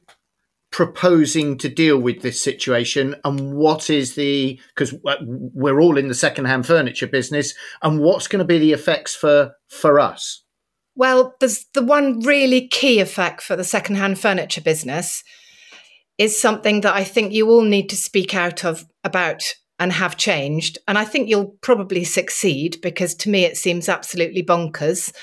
proposing 0.71 1.57
to 1.57 1.69
deal 1.69 1.97
with 1.97 2.21
this 2.21 2.43
situation 2.43 3.15
and 3.23 3.53
what 3.53 3.89
is 3.89 4.15
the 4.15 4.59
because 4.75 4.93
uh, 5.05 5.15
we're 5.21 5.79
all 5.79 5.97
in 5.97 6.09
the 6.09 6.13
second-hand 6.13 6.67
furniture 6.67 7.07
business 7.07 7.53
and 7.81 8.01
what's 8.01 8.27
going 8.27 8.39
to 8.39 8.45
be 8.45 8.59
the 8.59 8.73
effects 8.73 9.15
for 9.15 9.53
for 9.69 9.97
us 9.97 10.43
well 10.95 11.33
there's 11.39 11.65
the 11.73 11.81
one 11.81 12.19
really 12.19 12.67
key 12.67 12.99
effect 12.99 13.41
for 13.41 13.55
the 13.55 13.63
second-hand 13.63 14.19
furniture 14.19 14.59
business 14.59 15.23
is 16.17 16.39
something 16.39 16.81
that 16.81 16.95
I 16.95 17.03
think 17.03 17.33
you 17.33 17.49
all 17.49 17.63
need 17.63 17.89
to 17.89 17.95
speak 17.95 18.33
out 18.33 18.65
of 18.65 18.85
about 19.03 19.43
and 19.79 19.93
have 19.93 20.17
changed. 20.17 20.79
And 20.87 20.97
I 20.97 21.05
think 21.05 21.29
you'll 21.29 21.55
probably 21.61 22.03
succeed 22.03 22.79
because 22.81 23.13
to 23.15 23.29
me 23.29 23.45
it 23.45 23.57
seems 23.57 23.87
absolutely 23.87 24.43
bonkers. 24.43 25.13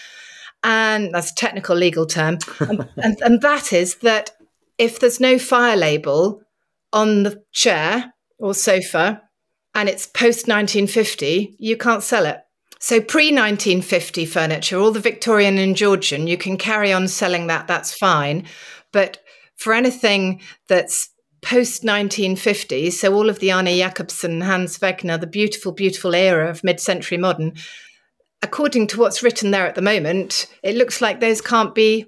And 0.62 1.12
that's 1.12 1.32
a 1.32 1.34
technical 1.34 1.76
legal 1.76 2.06
term. 2.06 2.38
Um, 2.60 2.70
and, 2.70 2.88
and, 2.96 3.16
and 3.22 3.40
that 3.42 3.72
is 3.72 3.96
that 3.96 4.30
if 4.78 5.00
there's 5.00 5.20
no 5.20 5.38
fire 5.38 5.76
label 5.76 6.42
on 6.92 7.24
the 7.24 7.42
chair 7.52 8.12
or 8.38 8.54
sofa 8.54 9.22
and 9.74 9.88
it's 9.88 10.06
post 10.06 10.46
1950, 10.46 11.56
you 11.58 11.76
can't 11.76 12.02
sell 12.02 12.24
it. 12.24 12.38
So 12.78 13.00
pre 13.00 13.26
1950 13.26 14.26
furniture, 14.26 14.78
all 14.78 14.90
the 14.90 15.00
Victorian 15.00 15.58
and 15.58 15.74
Georgian, 15.74 16.26
you 16.26 16.36
can 16.36 16.56
carry 16.56 16.92
on 16.92 17.08
selling 17.08 17.46
that, 17.48 17.66
that's 17.66 17.96
fine. 17.96 18.44
But 18.92 19.23
for 19.56 19.72
anything 19.72 20.40
that's 20.68 21.10
post 21.42 21.84
1950, 21.84 22.90
so 22.90 23.14
all 23.14 23.28
of 23.28 23.38
the 23.38 23.52
Arne 23.52 23.66
Jacobsen, 23.66 24.40
Hans 24.40 24.78
Wegner, 24.78 25.20
the 25.20 25.26
beautiful, 25.26 25.72
beautiful 25.72 26.14
era 26.14 26.48
of 26.48 26.64
mid 26.64 26.80
century 26.80 27.18
modern, 27.18 27.52
according 28.42 28.86
to 28.88 29.00
what's 29.00 29.22
written 29.22 29.50
there 29.50 29.66
at 29.66 29.74
the 29.74 29.82
moment, 29.82 30.46
it 30.62 30.76
looks 30.76 31.00
like 31.00 31.20
those 31.20 31.40
can't 31.40 31.74
be 31.74 32.06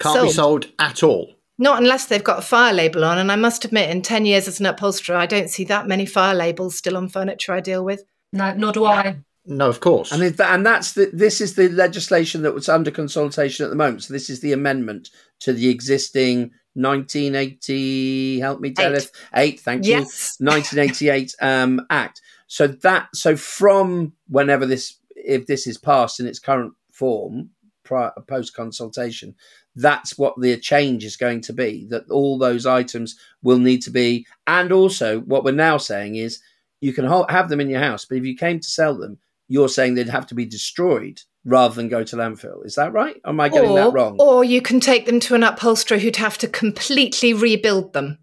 can't 0.00 0.16
sold. 0.16 0.28
be 0.28 0.32
sold 0.32 0.66
at 0.78 1.02
all. 1.02 1.34
Not 1.56 1.80
unless 1.80 2.06
they've 2.06 2.24
got 2.24 2.40
a 2.40 2.42
fire 2.42 2.72
label 2.72 3.04
on. 3.04 3.18
And 3.18 3.30
I 3.30 3.36
must 3.36 3.64
admit, 3.64 3.88
in 3.88 4.02
10 4.02 4.26
years 4.26 4.48
as 4.48 4.58
an 4.58 4.66
upholsterer, 4.66 5.16
I 5.16 5.26
don't 5.26 5.48
see 5.48 5.64
that 5.64 5.86
many 5.86 6.04
fire 6.04 6.34
labels 6.34 6.76
still 6.76 6.96
on 6.96 7.08
furniture 7.08 7.52
I 7.52 7.60
deal 7.60 7.84
with. 7.84 8.02
No, 8.32 8.52
nor 8.54 8.72
do 8.72 8.84
I. 8.84 9.18
No, 9.46 9.68
of 9.68 9.80
course. 9.80 10.10
And 10.10 10.22
if 10.22 10.40
and 10.40 10.64
that's 10.64 10.92
the 10.92 11.10
this 11.12 11.40
is 11.40 11.54
the 11.54 11.68
legislation 11.68 12.42
that 12.42 12.54
was 12.54 12.68
under 12.68 12.90
consultation 12.90 13.64
at 13.64 13.70
the 13.70 13.76
moment. 13.76 14.04
So 14.04 14.14
this 14.14 14.30
is 14.30 14.40
the 14.40 14.52
amendment 14.52 15.10
to 15.40 15.52
the 15.52 15.68
existing 15.68 16.52
1980. 16.74 18.40
Help 18.40 18.60
me, 18.60 18.72
Delyth. 18.72 19.10
Eight. 19.34 19.60
Thank 19.60 19.84
you. 19.84 19.96
1988 19.96 21.34
um, 21.40 21.86
Act. 21.90 22.22
So 22.46 22.66
that 22.66 23.08
so 23.14 23.36
from 23.36 24.14
whenever 24.28 24.64
this 24.64 24.98
if 25.14 25.46
this 25.46 25.66
is 25.66 25.78
passed 25.78 26.20
in 26.20 26.26
its 26.26 26.38
current 26.38 26.72
form, 26.90 27.50
post 27.84 28.54
consultation, 28.54 29.34
that's 29.76 30.16
what 30.16 30.34
the 30.40 30.56
change 30.56 31.04
is 31.04 31.16
going 31.16 31.42
to 31.42 31.52
be. 31.52 31.86
That 31.90 32.10
all 32.10 32.38
those 32.38 32.64
items 32.64 33.18
will 33.42 33.58
need 33.58 33.82
to 33.82 33.90
be, 33.90 34.26
and 34.46 34.72
also 34.72 35.20
what 35.20 35.44
we're 35.44 35.52
now 35.52 35.76
saying 35.76 36.16
is 36.16 36.40
you 36.80 36.92
can 36.92 37.06
have 37.28 37.48
them 37.48 37.60
in 37.60 37.70
your 37.70 37.80
house, 37.80 38.04
but 38.04 38.18
if 38.18 38.24
you 38.24 38.36
came 38.36 38.60
to 38.60 38.68
sell 38.68 38.96
them, 38.96 39.18
you're 39.48 39.68
saying 39.68 39.94
they'd 39.94 40.08
have 40.08 40.26
to 40.28 40.34
be 40.34 40.46
destroyed 40.46 41.20
rather 41.44 41.74
than 41.74 41.88
go 41.88 42.02
to 42.04 42.16
landfill. 42.16 42.64
Is 42.64 42.74
that 42.76 42.92
right? 42.92 43.20
Am 43.24 43.40
I 43.40 43.48
getting 43.48 43.70
or, 43.70 43.76
that 43.76 43.92
wrong? 43.92 44.16
Or 44.18 44.44
you 44.44 44.62
can 44.62 44.80
take 44.80 45.06
them 45.06 45.20
to 45.20 45.34
an 45.34 45.42
upholsterer 45.42 45.98
who'd 45.98 46.16
have 46.16 46.38
to 46.38 46.48
completely 46.48 47.34
rebuild 47.34 47.92
them. 47.92 48.18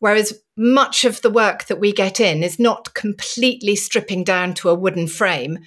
Whereas 0.00 0.40
much 0.56 1.04
of 1.04 1.22
the 1.22 1.30
work 1.30 1.66
that 1.66 1.80
we 1.80 1.92
get 1.92 2.20
in 2.20 2.42
is 2.42 2.58
not 2.58 2.92
completely 2.94 3.76
stripping 3.76 4.24
down 4.24 4.54
to 4.54 4.68
a 4.68 4.74
wooden 4.74 5.06
frame. 5.06 5.58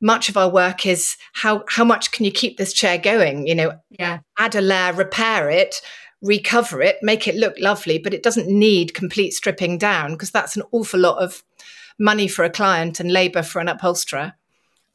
Much 0.00 0.28
of 0.28 0.36
our 0.36 0.50
work 0.50 0.86
is 0.86 1.16
how 1.32 1.64
how 1.68 1.84
much 1.84 2.12
can 2.12 2.24
you 2.24 2.30
keep 2.30 2.56
this 2.56 2.72
chair 2.72 2.98
going? 2.98 3.46
You 3.46 3.54
know, 3.54 3.72
yeah. 3.90 4.20
add 4.38 4.54
a 4.54 4.60
layer, 4.60 4.92
repair 4.92 5.50
it, 5.50 5.80
recover 6.22 6.82
it, 6.82 6.98
make 7.02 7.26
it 7.26 7.36
look 7.36 7.54
lovely, 7.58 7.98
but 7.98 8.14
it 8.14 8.22
doesn't 8.22 8.48
need 8.48 8.94
complete 8.94 9.32
stripping 9.32 9.78
down 9.78 10.12
because 10.12 10.30
that's 10.30 10.56
an 10.56 10.62
awful 10.72 11.00
lot 11.00 11.22
of 11.22 11.42
money 11.98 12.28
for 12.28 12.44
a 12.44 12.50
client 12.50 13.00
and 13.00 13.12
labour 13.12 13.42
for 13.42 13.60
an 13.60 13.68
upholsterer. 13.68 14.34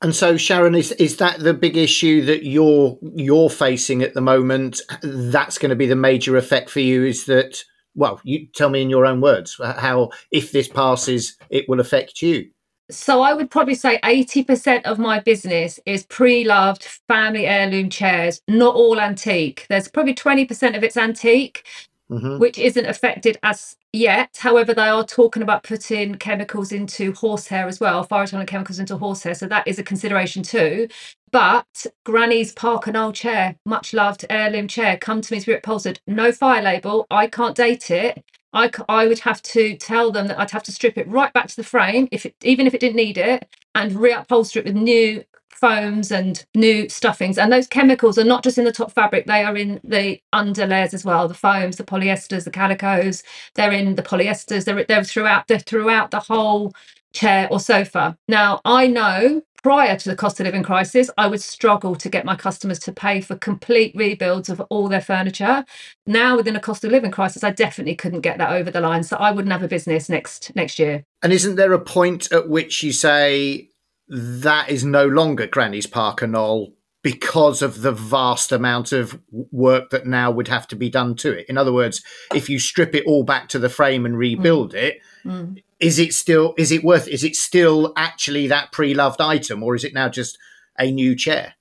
And 0.02 0.14
so, 0.14 0.36
Sharon, 0.36 0.76
is 0.76 0.92
is 0.94 1.18
that 1.18 1.40
the 1.40 1.54
big 1.54 1.78
issue 1.78 2.26
that 2.26 2.44
you're 2.44 2.98
you're 3.16 3.50
facing 3.50 4.02
at 4.02 4.14
the 4.14 4.22
moment? 4.22 4.82
That's 5.02 5.58
going 5.58 5.70
to 5.70 5.78
be 5.78 5.88
the 5.88 5.96
major 5.96 6.36
effect 6.36 6.70
for 6.70 6.82
you. 6.82 7.06
Is 7.06 7.26
that 7.26 7.64
well? 7.96 8.20
You 8.24 8.48
tell 8.54 8.70
me 8.70 8.82
in 8.82 8.90
your 8.90 9.06
own 9.06 9.22
words 9.22 9.56
how, 9.62 10.10
if 10.30 10.52
this 10.52 10.68
passes, 10.68 11.38
it 11.50 11.70
will 11.70 11.80
affect 11.80 12.22
you. 12.22 12.50
So 12.92 13.22
I 13.22 13.34
would 13.34 13.50
probably 13.50 13.76
say 13.76 13.98
80% 14.04 14.84
of 14.84 15.00
my 15.00 15.20
business 15.20 15.80
is 15.86 16.06
pre-loved 16.06 16.84
family 17.08 17.48
heirloom 17.48 17.90
chairs, 17.90 18.42
not 18.50 18.76
all 18.76 19.00
antique. 19.00 19.66
There's 19.70 19.88
probably 19.88 20.14
20% 20.14 20.76
of 20.76 20.84
it's 20.84 20.98
antique, 20.98 21.66
mm-hmm. 22.12 22.38
which 22.40 22.58
isn't 22.58 22.86
affected 22.86 23.38
as 23.44 23.76
yet. 23.92 24.38
However, 24.40 24.74
they 24.74 24.88
are 24.88 25.06
talking 25.06 25.44
about 25.44 25.64
putting 25.64 26.16
chemicals 26.16 26.72
into 26.72 27.14
horsehair 27.14 27.68
as 27.68 27.80
well, 27.80 28.06
retardant 28.06 28.48
chemicals 28.48 28.80
into 28.80 28.98
horsehair. 28.98 29.36
So 29.36 29.48
that 29.48 29.68
is 29.68 29.80
a 29.80 29.84
consideration 29.84 30.44
too. 30.44 30.88
But 31.32 31.88
Granny's 32.06 32.54
Parker 32.54 32.92
Knoll 32.92 33.12
chair, 33.12 33.56
much 33.66 33.94
loved 33.94 34.26
heirloom 34.30 34.68
chair, 34.68 34.98
come 34.98 35.22
to 35.22 35.34
me 35.34 35.44
be 35.44 35.54
upholstered. 35.54 36.00
No 36.06 36.32
fire 36.32 36.62
label. 36.62 37.08
I 37.10 37.28
can't 37.28 37.56
date 37.56 37.90
it. 37.90 38.24
I, 38.54 38.70
I 38.88 39.08
would 39.08 39.20
have 39.20 39.42
to 39.42 39.76
tell 39.78 40.12
them 40.12 40.28
that 40.28 40.40
I'd 40.40 40.52
have 40.52 40.64
to 40.64 40.72
strip 40.72 40.98
it 40.98 41.08
right 41.08 41.34
back 41.34 41.48
to 41.48 41.56
the 41.56 41.64
frame, 41.64 42.08
if 42.12 42.26
it, 42.28 42.36
even 42.44 42.68
if 42.68 42.76
it 42.76 42.82
didn't 42.82 42.98
need 42.98 43.18
it, 43.18 43.48
and 43.74 43.94
reupholster 43.94 44.58
it 44.58 44.66
with 44.66 44.76
new 44.76 45.24
foams 45.64 46.12
and 46.12 46.46
new 46.56 46.90
stuffings. 46.90 47.38
And 47.38 47.50
those 47.50 47.68
chemicals 47.68 48.18
are 48.18 48.26
not 48.26 48.44
just 48.44 48.58
in 48.58 48.66
the 48.66 48.72
top 48.74 48.92
fabric, 48.92 49.28
they 49.28 49.46
are 49.46 49.56
in 49.56 49.80
the 49.82 50.20
underlayers 50.36 50.94
as 50.94 51.06
well. 51.06 51.30
The 51.30 51.34
foams, 51.34 51.78
the 51.78 51.86
polyesters, 51.86 52.44
the 52.44 52.52
calicos, 52.52 53.24
they're 53.56 53.72
in 53.72 53.96
the 53.96 54.04
polyesters, 54.04 54.66
they're, 54.66 54.84
they're 54.84 55.06
throughout 55.06 55.48
they're 55.48 55.60
throughout 55.60 56.12
the 56.12 56.20
whole 56.20 56.74
chair 57.14 57.48
or 57.50 57.62
sofa. 57.62 58.18
Now 58.28 58.60
I 58.66 58.88
know 58.88 59.42
prior 59.64 59.96
to 59.96 60.10
the 60.10 60.18
cost 60.18 60.42
of 60.42 60.46
living 60.46 60.64
crisis, 60.64 61.10
I 61.18 61.28
would 61.28 61.42
struggle 61.42 61.96
to 61.96 62.10
get 62.10 62.26
my 62.26 62.36
customers 62.36 62.80
to 62.80 62.92
pay 62.92 63.22
for 63.22 63.38
complete 63.38 63.96
rebuilds 63.96 64.50
of 64.50 64.60
all 64.70 64.90
their 64.90 65.00
furniture. 65.00 65.64
Now, 66.06 66.36
within 66.36 66.58
a 66.58 66.60
cost 66.60 66.84
of 66.84 66.92
living 66.92 67.12
crisis, 67.12 67.46
I 67.46 67.52
definitely 67.52 67.96
couldn't 67.96 68.20
get 68.20 68.38
that 68.40 68.52
over 68.52 68.70
the 68.70 68.82
line. 68.82 69.04
So 69.04 69.16
I 69.16 69.32
wouldn't 69.32 69.54
have 69.54 69.64
a 69.64 69.70
business 69.70 70.10
next 70.10 70.54
next 70.54 70.78
year. 70.78 71.06
And 71.22 71.32
isn't 71.32 71.56
there 71.56 71.72
a 71.72 71.80
point 71.80 72.30
at 72.34 72.50
which 72.50 72.84
you 72.84 72.92
say 72.92 73.70
that 74.08 74.70
is 74.70 74.84
no 74.84 75.06
longer 75.06 75.48
Granny's 75.48 75.88
Parker 75.88 76.28
Knoll 76.28 76.74
because 77.04 77.62
of 77.62 77.82
the 77.82 77.92
vast 77.92 78.52
amount 78.52 78.94
of 78.94 79.20
work 79.52 79.90
that 79.90 80.08
now 80.08 80.32
would 80.32 80.48
have 80.48 80.68
to 80.70 80.76
be 80.76 80.90
done 80.90 81.16
to 81.16 81.32
it. 81.32 81.46
In 81.50 81.58
other 81.58 81.74
words, 81.74 82.02
if 82.34 82.50
you 82.50 82.58
strip 82.60 82.96
it 82.96 83.04
all 83.06 83.24
back 83.24 83.50
to 83.50 83.60
the 83.60 83.70
frame 83.70 84.06
and 84.06 84.18
rebuild 84.18 84.74
mm. 84.74 84.78
it, 84.78 85.02
mm. 85.26 85.62
is 85.80 86.00
it 86.00 86.14
still 86.14 86.54
is 86.58 86.72
it 86.72 86.84
worth 86.84 87.08
is 87.10 87.24
it 87.24 87.36
still 87.36 87.92
actually 87.98 88.48
that 88.48 88.72
pre-loved 88.72 89.20
item 89.20 89.62
or 89.62 89.76
is 89.76 89.84
it 89.84 89.94
now 89.94 90.08
just 90.08 90.38
a 90.80 90.90
new 90.90 91.14
chair? 91.16 91.56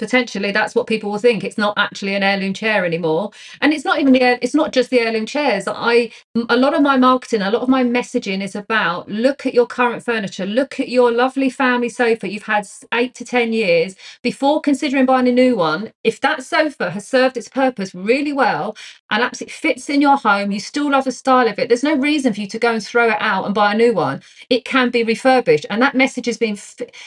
Potentially 0.00 0.52
that's 0.52 0.74
what 0.74 0.88
people 0.88 1.12
will 1.12 1.20
think. 1.20 1.44
It's 1.44 1.58
not 1.58 1.74
actually 1.78 2.16
an 2.16 2.24
heirloom 2.24 2.54
chair 2.54 2.86
anymore. 2.86 3.32
And 3.62 3.74
it's 3.74 3.86
not 3.86 4.00
even 4.00 4.14
the 4.14 4.22
it's 4.44 4.56
not 4.56 4.72
just 4.72 4.90
the 4.90 5.00
heirloom 5.00 5.26
chairs. 5.26 5.66
I 5.68 6.12
a 6.50 6.56
lot 6.58 6.74
of 6.74 6.82
my 6.82 6.98
marketing 6.98 7.42
a 7.42 7.52
lot 7.52 7.62
of 7.62 7.70
my 7.70 7.84
messaging 7.84 8.42
is 8.42 8.56
about 8.56 9.08
look 9.10 9.46
at 9.46 9.54
your 9.54 9.66
current 9.68 10.04
furniture. 10.04 10.46
Look 10.46 10.80
at 10.80 10.90
your 10.90 11.12
lovely 11.12 11.50
family 11.50 11.90
sofa 11.90 12.30
you've 12.30 12.44
had 12.44 12.66
8 12.94 13.14
to 13.16 13.24
10 13.26 13.52
years. 13.54 13.96
Before 14.22 14.60
considering 14.62 15.06
buying 15.06 15.28
a 15.28 15.32
new 15.32 15.56
one 15.56 15.92
if 16.04 16.20
that 16.22 16.42
sofa 16.44 16.90
has 16.92 17.08
served 17.08 17.36
its 17.38 17.48
purpose 17.48 17.94
really 17.94 18.34
well 18.34 18.76
and 19.10 19.22
absolutely 19.22 19.52
fits 19.54 19.90
in 19.90 20.02
your 20.02 20.18
home 20.18 20.52
you 20.52 20.60
still 20.60 20.90
love 20.92 21.04
the 21.04 21.12
style 21.12 21.48
of 21.48 21.58
it 21.60 21.68
there's 21.70 21.84
no 21.84 21.96
reason 21.96 22.34
for 22.34 22.40
you 22.42 22.48
to 22.48 22.58
go 22.58 22.72
and 22.74 22.84
throw 22.84 23.10
it 23.10 23.18
out 23.20 23.46
and 23.46 23.54
buy 23.54 23.72
a 23.74 23.78
new 23.78 23.94
one. 23.94 24.22
It 24.50 24.64
can 24.64 24.90
be 24.90 25.04
refurbished. 25.04 25.66
And 25.70 25.82
that 25.82 25.94
message 25.94 26.26
has 26.26 26.38
been 26.38 26.56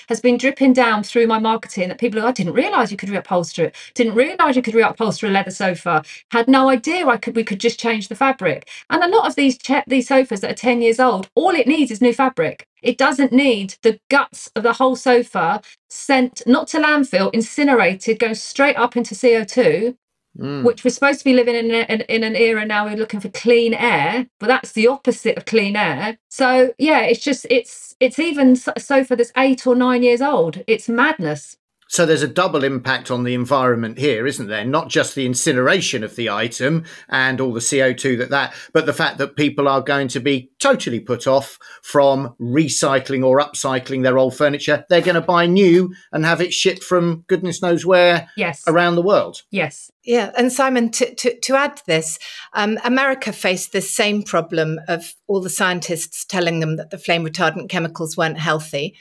has 0.10 0.22
been 0.22 0.38
dripping 0.38 0.74
down 0.74 1.04
through 1.04 1.28
my 1.28 1.40
marketing 1.40 1.90
that 1.90 2.00
people 2.00 2.22
i 2.26 2.32
didn't 2.32 2.54
realize 2.54 2.83
realize 2.84 2.92
you 2.92 2.98
could 2.98 3.10
reupholster 3.10 3.66
it. 3.66 3.76
Didn't 3.96 4.16
realize 4.16 4.56
you 4.56 4.62
could 4.62 4.74
reupholster 4.74 5.28
a 5.28 5.32
leather 5.32 5.52
sofa. 5.52 6.04
Had 6.32 6.48
no 6.48 6.70
idea 6.70 7.08
I 7.08 7.18
could. 7.18 7.36
We 7.36 7.44
could 7.44 7.60
just 7.60 7.80
change 7.80 8.08
the 8.08 8.16
fabric. 8.16 8.70
And 8.90 9.04
a 9.04 9.08
lot 9.08 9.28
of 9.28 9.36
these 9.36 9.58
che- 9.58 9.84
these 9.88 10.08
sofas 10.08 10.42
that 10.42 10.52
are 10.52 10.56
ten 10.56 10.82
years 10.82 11.00
old, 11.00 11.30
all 11.36 11.52
it 11.56 11.68
needs 11.68 11.92
is 11.92 12.02
new 12.02 12.14
fabric. 12.14 12.68
It 12.82 12.98
doesn't 12.98 13.32
need 13.32 13.76
the 13.84 14.00
guts 14.10 14.50
of 14.56 14.64
the 14.64 14.74
whole 14.74 14.96
sofa 14.96 15.62
sent 15.90 16.44
not 16.46 16.68
to 16.70 16.80
landfill, 16.80 17.34
incinerated, 17.34 18.20
going 18.20 18.36
straight 18.36 18.78
up 18.78 18.98
into 18.98 19.16
CO 19.16 19.44
two. 19.44 19.96
Mm. 20.40 20.64
Which 20.64 20.84
we're 20.84 20.92
supposed 20.92 21.20
to 21.20 21.26
be 21.26 21.34
living 21.34 21.56
in, 21.56 21.72
a, 21.72 21.84
in, 21.94 22.02
in 22.10 22.24
an 22.24 22.36
era 22.36 22.66
now. 22.66 22.86
We're 22.86 22.96
looking 22.98 23.20
for 23.20 23.30
clean 23.30 23.74
air, 23.74 24.28
but 24.40 24.48
that's 24.48 24.72
the 24.74 24.88
opposite 24.88 25.38
of 25.38 25.46
clean 25.46 25.76
air. 25.76 26.18
So 26.30 26.74
yeah, 26.80 27.02
it's 27.02 27.24
just 27.24 27.46
it's 27.52 27.96
it's 28.00 28.20
even 28.20 28.58
a 28.76 28.80
sofa 28.80 29.16
that's 29.16 29.32
eight 29.38 29.68
or 29.68 29.76
nine 29.76 30.04
years 30.04 30.22
old. 30.22 30.64
It's 30.68 30.90
madness. 30.90 31.56
So 31.94 32.08
there's 32.08 32.24
a 32.24 32.28
double 32.28 32.64
impact 32.64 33.12
on 33.12 33.24
the 33.24 33.36
environment 33.36 34.00
here, 34.00 34.26
isn't 34.26 34.48
there? 34.48 34.66
Not 34.66 34.90
just 34.90 35.14
the 35.14 35.28
incineration 35.28 36.04
of 36.04 36.16
the 36.16 36.28
item 36.28 36.86
and 37.08 37.40
all 37.40 37.54
the 37.54 37.60
CO2 37.60 38.18
that 38.18 38.32
that, 38.32 38.56
but 38.74 38.88
the 38.88 38.94
fact 38.94 39.20
that 39.20 39.36
people 39.36 39.68
are 39.68 39.80
going 39.80 40.08
to 40.08 40.20
be 40.20 40.50
totally 40.58 41.00
put 41.00 41.28
off 41.28 41.60
from 41.84 42.34
recycling 42.42 43.24
or 43.24 43.40
upcycling 43.40 44.02
their 44.02 44.18
old 44.18 44.36
furniture. 44.36 44.84
They're 44.90 45.02
going 45.02 45.14
to 45.14 45.22
buy 45.22 45.46
new 45.46 45.94
and 46.12 46.26
have 46.26 46.42
it 46.42 46.52
shipped 46.52 46.84
from 46.84 47.26
goodness 47.28 47.62
knows 47.62 47.86
where 47.86 48.28
yes. 48.36 48.64
around 48.66 48.96
the 48.96 49.04
world. 49.04 49.44
Yes. 49.52 49.92
Yeah, 50.04 50.32
and 50.36 50.52
Simon, 50.52 50.90
to, 50.94 51.14
to, 51.14 51.40
to 51.42 51.56
add 51.56 51.78
to 51.78 51.86
this, 51.86 52.18
um, 52.54 52.80
America 52.84 53.32
faced 53.32 53.72
this 53.72 53.94
same 53.94 54.24
problem 54.24 54.80
of 54.88 55.14
all 55.28 55.42
the 55.42 55.50
scientists 55.52 56.26
telling 56.26 56.60
them 56.60 56.78
that 56.78 56.90
the 56.90 56.98
flame 56.98 57.24
retardant 57.24 57.70
chemicals 57.70 58.18
weren't 58.18 58.40
healthy. 58.40 58.98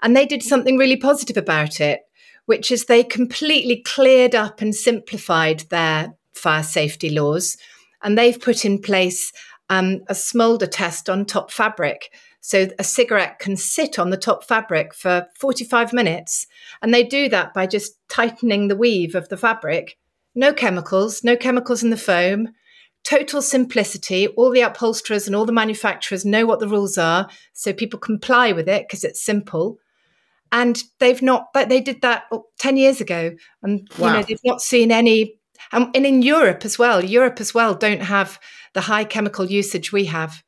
And 0.00 0.16
they 0.16 0.26
did 0.26 0.44
something 0.44 0.78
really 0.78 0.96
positive 0.96 1.36
about 1.36 1.80
it 1.80 2.02
which 2.50 2.72
is 2.72 2.86
they 2.86 3.04
completely 3.04 3.80
cleared 3.80 4.34
up 4.34 4.60
and 4.60 4.74
simplified 4.74 5.60
their 5.70 6.12
fire 6.34 6.64
safety 6.64 7.08
laws. 7.08 7.56
And 8.02 8.18
they've 8.18 8.40
put 8.40 8.64
in 8.64 8.80
place 8.80 9.32
um, 9.68 10.00
a 10.08 10.16
smolder 10.16 10.66
test 10.66 11.08
on 11.08 11.26
top 11.26 11.52
fabric. 11.52 12.10
so 12.40 12.66
a 12.76 12.82
cigarette 12.82 13.38
can 13.38 13.56
sit 13.56 14.00
on 14.00 14.10
the 14.10 14.16
top 14.16 14.42
fabric 14.42 14.92
for 14.94 15.28
45 15.36 15.92
minutes. 15.92 16.48
And 16.82 16.92
they 16.92 17.04
do 17.04 17.28
that 17.28 17.54
by 17.54 17.68
just 17.68 17.92
tightening 18.08 18.66
the 18.66 18.74
weave 18.74 19.14
of 19.14 19.28
the 19.28 19.36
fabric. 19.36 19.96
No 20.34 20.52
chemicals, 20.52 21.22
no 21.22 21.36
chemicals 21.36 21.84
in 21.84 21.90
the 21.90 21.96
foam, 21.96 22.48
total 23.04 23.42
simplicity. 23.42 24.26
All 24.26 24.50
the 24.50 24.62
upholsterers 24.62 25.28
and 25.28 25.36
all 25.36 25.46
the 25.46 25.52
manufacturers 25.52 26.24
know 26.24 26.46
what 26.46 26.58
the 26.58 26.66
rules 26.66 26.98
are, 26.98 27.28
so 27.52 27.72
people 27.72 28.00
comply 28.00 28.50
with 28.50 28.68
it 28.68 28.88
because 28.88 29.04
it's 29.04 29.22
simple. 29.22 29.78
And 30.52 30.82
they've 30.98 31.22
not, 31.22 31.52
they 31.54 31.80
did 31.80 32.02
that 32.02 32.24
10 32.58 32.76
years 32.76 33.00
ago. 33.00 33.32
And, 33.62 33.88
wow. 33.98 34.08
you 34.08 34.12
know, 34.14 34.22
they've 34.22 34.44
not 34.44 34.60
seen 34.60 34.90
any, 34.90 35.38
and 35.72 35.94
in 35.94 36.22
Europe 36.22 36.64
as 36.64 36.78
well, 36.78 37.04
Europe 37.04 37.40
as 37.40 37.54
well 37.54 37.74
don't 37.74 38.02
have 38.02 38.40
the 38.74 38.82
high 38.82 39.04
chemical 39.04 39.46
usage 39.46 39.92
we 39.92 40.06
have. 40.06 40.42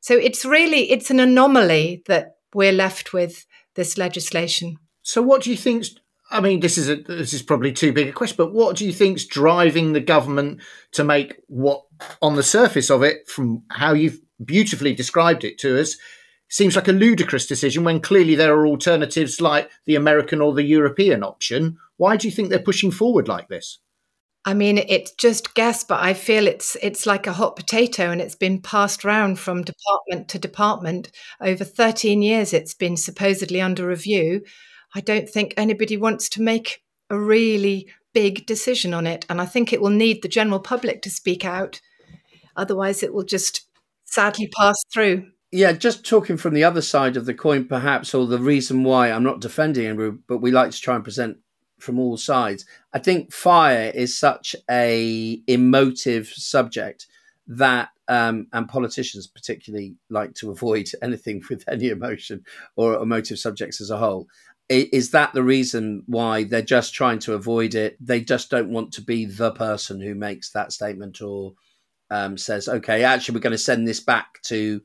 So 0.00 0.16
it's 0.16 0.44
really 0.44 0.90
it's 0.90 1.10
an 1.10 1.20
anomaly 1.20 2.02
that 2.06 2.36
we're 2.54 2.72
left 2.72 3.12
with 3.12 3.46
this 3.74 3.98
legislation. 3.98 4.76
So 5.02 5.22
what 5.22 5.42
do 5.42 5.50
you 5.50 5.56
think? 5.56 5.86
I 6.30 6.40
mean, 6.40 6.60
this 6.60 6.78
is 6.78 6.88
a 6.88 6.96
this 6.96 7.32
is 7.32 7.42
probably 7.42 7.72
too 7.72 7.92
big 7.92 8.08
a 8.08 8.12
question, 8.12 8.36
but 8.36 8.52
what 8.52 8.76
do 8.76 8.86
you 8.86 8.92
think's 8.92 9.24
driving 9.24 9.92
the 9.92 10.00
government 10.00 10.60
to 10.92 11.04
make 11.04 11.34
what, 11.48 11.84
on 12.22 12.36
the 12.36 12.42
surface 12.42 12.90
of 12.90 13.02
it, 13.02 13.28
from 13.28 13.62
how 13.70 13.92
you've 13.92 14.20
beautifully 14.44 14.94
described 14.94 15.44
it 15.44 15.58
to 15.58 15.80
us, 15.80 15.96
seems 16.48 16.76
like 16.76 16.88
a 16.88 16.92
ludicrous 16.92 17.46
decision 17.46 17.84
when 17.84 18.00
clearly 18.00 18.34
there 18.34 18.54
are 18.54 18.66
alternatives 18.66 19.40
like 19.40 19.70
the 19.84 19.94
American 19.94 20.40
or 20.40 20.54
the 20.54 20.64
European 20.64 21.22
option. 21.22 21.78
Why 21.96 22.16
do 22.16 22.26
you 22.26 22.32
think 22.32 22.48
they're 22.48 22.58
pushing 22.58 22.90
forward 22.90 23.28
like 23.28 23.48
this? 23.48 23.78
I 24.44 24.54
mean, 24.54 24.78
it's 24.78 25.12
just 25.12 25.54
guess, 25.54 25.84
but 25.84 26.00
I 26.00 26.14
feel 26.14 26.46
it's 26.46 26.76
it's 26.80 27.04
like 27.04 27.26
a 27.26 27.34
hot 27.34 27.56
potato, 27.56 28.10
and 28.10 28.20
it's 28.20 28.36
been 28.36 28.62
passed 28.62 29.04
around 29.04 29.38
from 29.38 29.62
department 29.62 30.28
to 30.28 30.38
department 30.38 31.10
over 31.40 31.64
13 31.64 32.22
years. 32.22 32.54
It's 32.54 32.72
been 32.72 32.96
supposedly 32.96 33.60
under 33.60 33.86
review. 33.86 34.42
I 34.94 35.00
don't 35.00 35.28
think 35.28 35.52
anybody 35.56 35.96
wants 35.96 36.30
to 36.30 36.42
make 36.42 36.82
a 37.10 37.18
really 37.18 37.88
big 38.14 38.46
decision 38.46 38.94
on 38.94 39.06
it, 39.06 39.26
and 39.28 39.40
I 39.40 39.44
think 39.44 39.72
it 39.72 39.82
will 39.82 39.90
need 39.90 40.22
the 40.22 40.28
general 40.28 40.60
public 40.60 41.02
to 41.02 41.10
speak 41.10 41.44
out. 41.44 41.80
Otherwise, 42.56 43.02
it 43.02 43.12
will 43.12 43.24
just 43.24 43.68
sadly 44.04 44.48
pass 44.56 44.76
through. 44.92 45.26
Yeah, 45.50 45.72
just 45.72 46.04
talking 46.04 46.36
from 46.36 46.52
the 46.52 46.64
other 46.64 46.82
side 46.82 47.16
of 47.16 47.24
the 47.24 47.32
coin, 47.32 47.64
perhaps, 47.64 48.12
or 48.14 48.26
the 48.26 48.38
reason 48.38 48.84
why 48.84 49.10
I'm 49.10 49.22
not 49.22 49.40
defending 49.40 49.84
him, 49.84 50.22
but 50.26 50.38
we 50.38 50.50
like 50.50 50.72
to 50.72 50.80
try 50.80 50.94
and 50.94 51.04
present 51.04 51.38
from 51.78 51.98
all 51.98 52.16
sides. 52.18 52.66
I 52.92 52.98
think 52.98 53.32
fire 53.32 53.90
is 53.94 54.18
such 54.18 54.54
a 54.70 55.40
emotive 55.46 56.28
subject 56.28 57.06
that 57.46 57.88
um, 58.08 58.46
and 58.52 58.68
politicians 58.68 59.26
particularly 59.26 59.94
like 60.10 60.34
to 60.34 60.50
avoid 60.50 60.88
anything 61.02 61.42
with 61.48 61.64
any 61.66 61.88
emotion 61.88 62.44
or 62.76 62.94
emotive 62.94 63.38
subjects 63.38 63.80
as 63.80 63.90
a 63.90 63.98
whole. 63.98 64.26
Is 64.68 65.12
that 65.12 65.32
the 65.32 65.42
reason 65.42 66.02
why 66.04 66.44
they're 66.44 66.60
just 66.60 66.92
trying 66.92 67.20
to 67.20 67.32
avoid 67.32 67.74
it? 67.74 67.96
They 68.04 68.20
just 68.20 68.50
don't 68.50 68.68
want 68.68 68.92
to 68.92 69.00
be 69.00 69.24
the 69.24 69.50
person 69.52 69.98
who 69.98 70.14
makes 70.14 70.50
that 70.50 70.72
statement 70.72 71.22
or 71.22 71.54
um, 72.10 72.36
says, 72.36 72.68
"Okay, 72.68 73.02
actually, 73.02 73.36
we're 73.36 73.42
going 73.42 73.52
to 73.52 73.58
send 73.58 73.88
this 73.88 74.00
back 74.00 74.42
to 74.42 74.82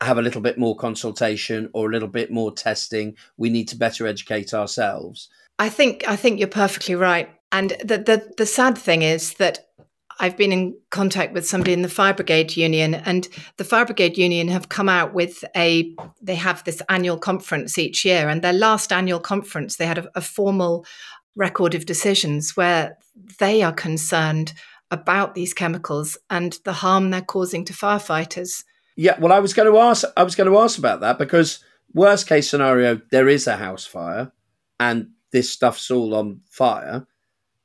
have 0.00 0.18
a 0.18 0.22
little 0.22 0.40
bit 0.40 0.58
more 0.58 0.76
consultation 0.76 1.70
or 1.72 1.88
a 1.88 1.92
little 1.92 2.08
bit 2.08 2.30
more 2.30 2.52
testing. 2.52 3.16
We 3.36 3.50
need 3.50 3.68
to 3.68 3.76
better 3.76 4.06
educate 4.06 4.54
ourselves." 4.54 5.28
I 5.58 5.68
think 5.68 6.04
I 6.06 6.16
think 6.16 6.38
you're 6.38 6.48
perfectly 6.48 6.94
right. 6.94 7.28
And 7.50 7.70
the, 7.80 7.98
the 7.98 8.32
the 8.36 8.46
sad 8.46 8.78
thing 8.78 9.02
is 9.02 9.34
that 9.34 9.66
I've 10.20 10.36
been 10.36 10.52
in 10.52 10.76
contact 10.90 11.32
with 11.32 11.46
somebody 11.46 11.72
in 11.72 11.82
the 11.82 11.88
Fire 11.88 12.14
Brigade 12.14 12.56
Union, 12.56 12.94
and 12.94 13.28
the 13.56 13.64
Fire 13.64 13.84
Brigade 13.84 14.18
Union 14.18 14.48
have 14.48 14.68
come 14.68 14.88
out 14.88 15.14
with 15.14 15.44
a. 15.56 15.94
They 16.20 16.34
have 16.34 16.64
this 16.64 16.82
annual 16.88 17.18
conference 17.18 17.78
each 17.78 18.04
year, 18.04 18.28
and 18.28 18.42
their 18.42 18.52
last 18.52 18.92
annual 18.92 19.20
conference, 19.20 19.76
they 19.76 19.86
had 19.86 19.98
a, 19.98 20.08
a 20.16 20.20
formal 20.20 20.84
record 21.36 21.74
of 21.74 21.86
decisions 21.86 22.56
where 22.56 22.98
they 23.38 23.62
are 23.62 23.72
concerned 23.72 24.52
about 24.90 25.34
these 25.34 25.54
chemicals 25.54 26.18
and 26.30 26.58
the 26.64 26.72
harm 26.72 27.10
they're 27.10 27.20
causing 27.20 27.64
to 27.64 27.72
firefighters. 27.72 28.64
Yeah, 29.00 29.18
well, 29.18 29.32
I 29.32 29.38
was 29.38 29.54
going 29.54 29.72
to 29.72 29.78
ask. 29.78 30.04
I 30.16 30.24
was 30.24 30.34
going 30.34 30.50
to 30.50 30.58
ask 30.58 30.78
about 30.78 31.00
that 31.00 31.18
because 31.18 31.64
worst 31.94 32.26
case 32.26 32.50
scenario, 32.50 33.00
there 33.10 33.28
is 33.28 33.46
a 33.46 33.56
house 33.56 33.86
fire, 33.86 34.32
and 34.80 35.10
this 35.32 35.50
stuff's 35.50 35.90
all 35.90 36.14
on 36.14 36.40
fire 36.50 37.06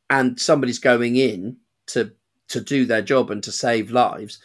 and 0.09 0.39
somebody's 0.39 0.79
going 0.79 1.15
in 1.15 1.57
to 1.87 2.11
to 2.49 2.61
do 2.61 2.85
their 2.85 3.01
job 3.01 3.31
and 3.31 3.43
to 3.43 3.51
save 3.51 3.91
lives 3.91 4.39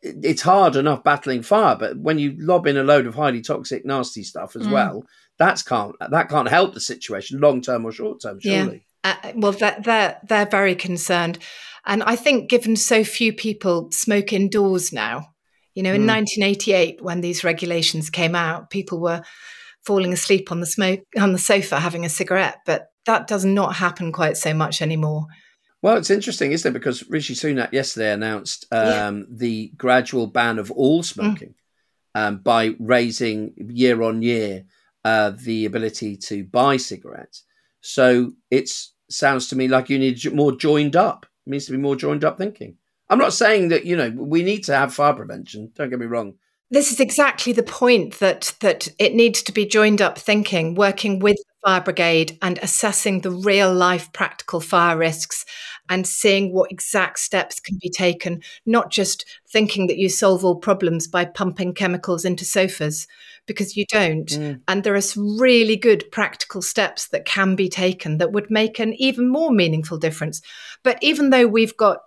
it's 0.00 0.42
hard 0.42 0.74
enough 0.74 1.04
battling 1.04 1.42
fire 1.42 1.76
but 1.76 1.96
when 1.98 2.18
you 2.18 2.34
lob 2.38 2.66
in 2.66 2.76
a 2.76 2.82
load 2.82 3.06
of 3.06 3.14
highly 3.14 3.40
toxic 3.40 3.84
nasty 3.84 4.22
stuff 4.22 4.56
as 4.56 4.66
mm. 4.66 4.72
well 4.72 5.04
that's 5.38 5.62
can't 5.62 5.94
that 6.10 6.28
can't 6.28 6.48
help 6.48 6.74
the 6.74 6.80
situation 6.80 7.40
long 7.40 7.60
term 7.60 7.84
or 7.84 7.92
short 7.92 8.20
term 8.20 8.38
surely 8.40 8.84
yeah. 9.04 9.16
Uh, 9.24 9.32
well 9.34 9.52
they're, 9.52 9.80
they're 9.82 10.20
they're 10.28 10.46
very 10.46 10.74
concerned 10.74 11.38
and 11.84 12.02
i 12.04 12.16
think 12.16 12.48
given 12.48 12.76
so 12.76 13.04
few 13.04 13.32
people 13.32 13.90
smoke 13.90 14.32
indoors 14.32 14.92
now 14.92 15.31
you 15.74 15.82
know 15.82 15.92
in 15.92 16.02
mm. 16.02 16.08
1988 16.08 17.02
when 17.02 17.20
these 17.20 17.44
regulations 17.44 18.10
came 18.10 18.34
out 18.34 18.70
people 18.70 19.00
were 19.00 19.22
falling 19.82 20.12
asleep 20.12 20.50
on 20.52 20.60
the 20.60 20.66
smoke 20.66 21.00
on 21.18 21.32
the 21.32 21.38
sofa 21.38 21.80
having 21.80 22.04
a 22.04 22.08
cigarette, 22.08 22.58
but 22.64 22.88
that 23.06 23.26
does 23.26 23.44
not 23.44 23.76
happen 23.76 24.12
quite 24.12 24.36
so 24.36 24.54
much 24.54 24.80
anymore. 24.80 25.26
Well, 25.82 25.96
it's 25.96 26.10
interesting, 26.10 26.52
isn't 26.52 26.68
it? 26.68 26.72
Because 26.72 27.08
Rishi 27.10 27.34
Sunak 27.34 27.72
yesterday 27.72 28.12
announced 28.12 28.66
um, 28.70 28.86
yeah. 29.18 29.22
the 29.28 29.72
gradual 29.76 30.28
ban 30.28 30.60
of 30.60 30.70
all 30.70 31.02
smoking 31.02 31.54
mm. 32.16 32.20
um, 32.20 32.38
by 32.38 32.76
raising 32.78 33.54
year 33.56 34.00
on 34.02 34.22
year 34.22 34.64
uh, 35.04 35.32
the 35.36 35.64
ability 35.64 36.16
to 36.16 36.44
buy 36.44 36.76
cigarettes. 36.76 37.42
So 37.80 38.32
it 38.48 38.70
sounds 39.10 39.48
to 39.48 39.56
me 39.56 39.66
like 39.66 39.90
you 39.90 39.98
need 39.98 40.32
more 40.32 40.52
joined 40.52 40.94
up. 40.94 41.26
It 41.46 41.50
needs 41.50 41.66
to 41.66 41.72
be 41.72 41.78
more 41.78 41.96
joined 41.96 42.22
up 42.22 42.38
thinking. 42.38 42.76
I'm 43.12 43.18
not 43.18 43.34
saying 43.34 43.68
that 43.68 43.84
you 43.84 43.94
know 43.94 44.10
we 44.16 44.42
need 44.42 44.64
to 44.64 44.74
have 44.74 44.94
fire 44.94 45.12
prevention. 45.12 45.70
Don't 45.74 45.90
get 45.90 45.98
me 45.98 46.06
wrong, 46.06 46.34
this 46.72 46.90
is 46.90 47.00
exactly 47.00 47.52
the 47.52 47.62
point 47.62 48.18
that 48.18 48.54
that 48.60 48.88
it 48.98 49.14
needs 49.14 49.42
to 49.42 49.52
be 49.52 49.66
joined 49.66 50.00
up 50.00 50.18
thinking, 50.18 50.74
working 50.74 51.18
with 51.18 51.36
the 51.36 51.68
fire 51.68 51.82
brigade 51.82 52.38
and 52.40 52.58
assessing 52.62 53.20
the 53.20 53.30
real 53.30 53.72
life 53.72 54.10
practical 54.14 54.58
fire 54.58 54.96
risks 54.96 55.44
and 55.90 56.06
seeing 56.06 56.50
what 56.50 56.72
exact 56.72 57.18
steps 57.18 57.60
can 57.60 57.76
be 57.82 57.90
taken, 57.90 58.40
not 58.64 58.90
just 58.90 59.26
thinking 59.50 59.86
that 59.86 59.98
you 59.98 60.08
solve 60.08 60.46
all 60.46 60.56
problems 60.56 61.06
by 61.06 61.26
pumping 61.26 61.74
chemicals 61.74 62.24
into 62.24 62.46
sofas 62.46 63.06
because 63.46 63.76
you 63.76 63.84
don't. 63.90 64.28
Mm. 64.28 64.62
And 64.66 64.82
there 64.82 64.94
are 64.94 65.02
some 65.02 65.38
really 65.38 65.76
good 65.76 66.10
practical 66.10 66.62
steps 66.62 67.08
that 67.08 67.26
can 67.26 67.54
be 67.54 67.68
taken 67.68 68.16
that 68.16 68.32
would 68.32 68.50
make 68.50 68.78
an 68.78 68.94
even 68.94 69.28
more 69.28 69.50
meaningful 69.50 69.98
difference. 69.98 70.40
But 70.82 70.98
even 71.02 71.28
though 71.28 71.46
we've 71.46 71.76
got 71.76 71.98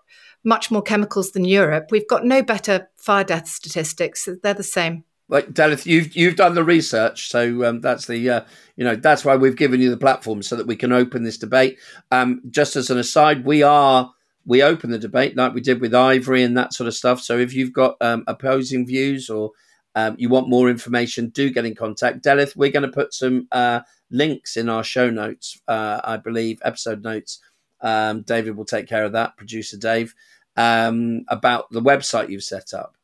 much 0.46 0.72
more 0.72 0.82
chemicals 0.82 1.32
than 1.32 1.44
Europe. 1.44 1.88
We've 1.92 2.08
got 2.08 2.24
no 2.24 2.42
better 2.42 2.90
fire 2.98 3.24
death 3.24 3.48
statistics. 3.48 4.30
They're 4.44 4.54
the 4.54 4.64
same. 4.64 5.04
Like 5.28 5.54
Delyth, 5.54 5.88
you've 5.88 6.16
you've 6.16 6.36
done 6.36 6.54
the 6.54 6.64
research, 6.64 7.30
so 7.30 7.66
um, 7.66 7.82
that's 7.82 8.06
the 8.06 8.30
uh, 8.30 8.42
you 8.76 8.86
know 8.86 8.96
that's 8.96 9.26
why 9.26 9.36
we've 9.36 9.56
given 9.56 9.82
you 9.82 9.90
the 9.90 9.98
platform 9.98 10.44
so 10.44 10.56
that 10.56 10.68
we 10.68 10.76
can 10.76 10.92
open 10.92 11.24
this 11.24 11.40
debate. 11.40 11.80
Um, 12.12 12.42
just 12.52 12.76
as 12.76 12.92
an 12.92 13.00
aside, 13.00 13.44
we 13.44 13.64
are 13.64 14.14
we 14.46 14.62
open 14.62 14.92
the 14.92 15.00
debate 15.00 15.36
like 15.36 15.56
we 15.56 15.62
did 15.62 15.82
with 15.82 15.96
Ivory 15.96 16.44
and 16.44 16.56
that 16.58 16.74
sort 16.74 16.88
of 16.88 16.94
stuff. 16.94 17.22
So 17.22 17.40
if 17.40 17.54
you've 17.54 17.74
got 17.74 17.98
um, 18.02 18.24
opposing 18.28 18.86
views 18.86 19.28
or 19.28 19.52
um, 19.96 20.16
you 20.20 20.30
want 20.30 20.50
more 20.50 20.70
information, 20.70 21.30
do 21.30 21.50
get 21.50 21.66
in 21.66 21.74
contact. 21.74 22.24
Delyth, 22.24 22.56
we're 22.56 22.72
going 22.72 22.84
to 22.84 22.92
put 22.92 23.12
some 23.12 23.48
uh, 23.52 23.80
links 24.12 24.58
in 24.58 24.70
our 24.70 24.84
show 24.84 25.10
notes, 25.10 25.60
uh, 25.68 26.02
I 26.04 26.18
believe, 26.18 26.62
episode 26.64 27.02
notes. 27.04 27.40
Um, 27.82 28.22
David 28.22 28.56
will 28.56 28.66
take 28.66 28.88
care 28.88 29.06
of 29.06 29.14
that, 29.14 29.38
producer 29.38 29.78
Dave 29.78 30.14
um, 30.58 31.26
about 31.28 31.70
the 31.72 31.82
website 31.82 32.30
you've 32.30 32.44
set 32.44 32.74
up, 32.74 32.96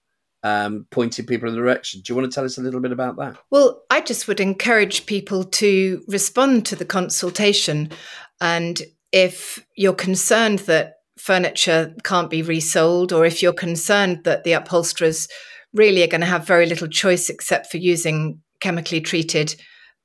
um, 0.43 0.87
pointing 0.89 1.25
people 1.25 1.49
in 1.49 1.55
the 1.55 1.61
direction. 1.61 2.01
Do 2.01 2.11
you 2.11 2.19
want 2.19 2.31
to 2.31 2.35
tell 2.35 2.45
us 2.45 2.57
a 2.57 2.61
little 2.61 2.79
bit 2.79 2.91
about 2.91 3.17
that? 3.17 3.37
Well, 3.49 3.83
I 3.89 4.01
just 4.01 4.27
would 4.27 4.39
encourage 4.39 5.05
people 5.05 5.43
to 5.43 6.03
respond 6.07 6.65
to 6.67 6.75
the 6.75 6.85
consultation. 6.85 7.89
And 8.39 8.81
if 9.11 9.65
you're 9.75 9.93
concerned 9.93 10.59
that 10.59 10.95
furniture 11.17 11.95
can't 12.03 12.29
be 12.29 12.41
resold, 12.41 13.13
or 13.13 13.25
if 13.25 13.41
you're 13.41 13.53
concerned 13.53 14.23
that 14.23 14.43
the 14.43 14.53
upholsterers 14.53 15.27
really 15.73 16.03
are 16.03 16.07
going 16.07 16.21
to 16.21 16.27
have 16.27 16.45
very 16.47 16.65
little 16.65 16.87
choice 16.87 17.29
except 17.29 17.67
for 17.67 17.77
using 17.77 18.41
chemically 18.59 19.01
treated 19.01 19.55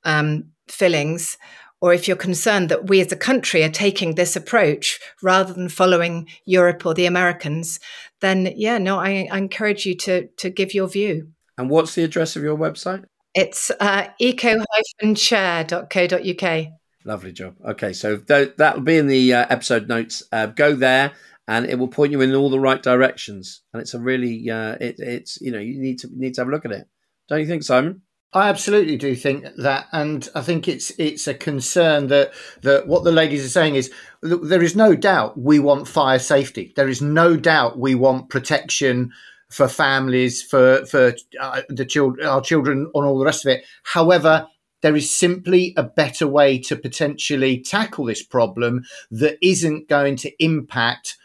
um, 0.03 0.45
fillings, 0.67 1.37
or 1.81 1.93
if 1.93 2.07
you're 2.07 2.17
concerned 2.17 2.69
that 2.69 2.89
we 2.89 3.01
as 3.01 3.11
a 3.11 3.17
country 3.17 3.63
are 3.63 3.69
taking 3.69 4.15
this 4.15 4.35
approach 4.35 4.99
rather 5.21 5.53
than 5.53 5.69
following 5.69 6.27
Europe 6.45 6.85
or 6.85 6.93
the 6.93 7.05
Americans, 7.05 7.79
then 8.21 8.53
yeah, 8.55 8.77
no, 8.77 8.97
I, 8.97 9.27
I 9.31 9.37
encourage 9.37 9.85
you 9.85 9.95
to 9.97 10.27
to 10.37 10.49
give 10.49 10.73
your 10.73 10.87
view. 10.87 11.29
And 11.57 11.69
what's 11.69 11.95
the 11.95 12.03
address 12.03 12.35
of 12.35 12.43
your 12.43 12.57
website? 12.57 13.05
It's 13.33 13.71
uh, 13.79 14.07
eco-chair.co.uk. 14.19 16.67
Lovely 17.05 17.31
job. 17.31 17.55
Okay, 17.65 17.93
so 17.93 18.17
th- 18.17 18.55
that'll 18.57 18.81
be 18.81 18.97
in 18.97 19.07
the 19.07 19.33
uh, 19.33 19.45
episode 19.49 19.87
notes. 19.87 20.23
Uh, 20.31 20.47
go 20.47 20.75
there, 20.75 21.13
and 21.47 21.65
it 21.65 21.79
will 21.79 21.87
point 21.87 22.11
you 22.11 22.21
in 22.21 22.35
all 22.35 22.49
the 22.49 22.59
right 22.59 22.81
directions. 22.81 23.61
And 23.71 23.81
it's 23.81 23.93
a 23.93 23.99
really, 23.99 24.49
uh, 24.49 24.75
it, 24.81 24.95
it's 24.99 25.39
you 25.39 25.51
know, 25.51 25.59
you 25.59 25.79
need 25.79 25.99
to 25.99 26.09
need 26.11 26.33
to 26.33 26.41
have 26.41 26.47
a 26.47 26.51
look 26.51 26.65
at 26.65 26.71
it. 26.71 26.87
Don't 27.29 27.39
you 27.39 27.47
think, 27.47 27.63
Simon? 27.63 28.01
I 28.33 28.49
absolutely 28.49 28.97
do 28.97 29.15
think 29.15 29.45
that, 29.57 29.87
and 29.93 30.27
I 30.35 30.41
think 30.41 30.67
it's 30.67 30.91
it's 30.99 31.27
a 31.27 31.33
concern 31.33 32.07
that 32.07 32.33
that 32.61 32.87
what 32.87 33.03
the 33.03 33.11
ladies 33.11 33.45
are 33.45 33.49
saying 33.49 33.75
is 33.75 33.91
there 34.21 34.61
is 34.61 34.75
no 34.75 34.95
doubt 34.95 35.39
we 35.39 35.59
want 35.59 35.87
fire 35.87 36.19
safety. 36.19 36.73
There 36.75 36.89
is 36.89 37.01
no 37.01 37.37
doubt 37.37 37.79
we 37.79 37.95
want 37.95 38.29
protection 38.29 39.11
for 39.49 39.69
families, 39.69 40.43
for 40.43 40.85
for 40.85 41.15
uh, 41.39 41.61
the 41.69 41.85
children, 41.85 42.27
our 42.27 42.41
children, 42.41 42.91
and 42.93 43.05
all 43.05 43.17
the 43.17 43.25
rest 43.25 43.45
of 43.45 43.51
it. 43.51 43.63
However, 43.83 44.47
there 44.81 44.95
is 44.95 45.09
simply 45.09 45.73
a 45.77 45.83
better 45.83 46.27
way 46.27 46.59
to 46.59 46.75
potentially 46.75 47.61
tackle 47.61 48.05
this 48.05 48.23
problem 48.23 48.83
that 49.09 49.37
isn't 49.41 49.87
going 49.87 50.17
to 50.17 50.43
impact 50.43 51.15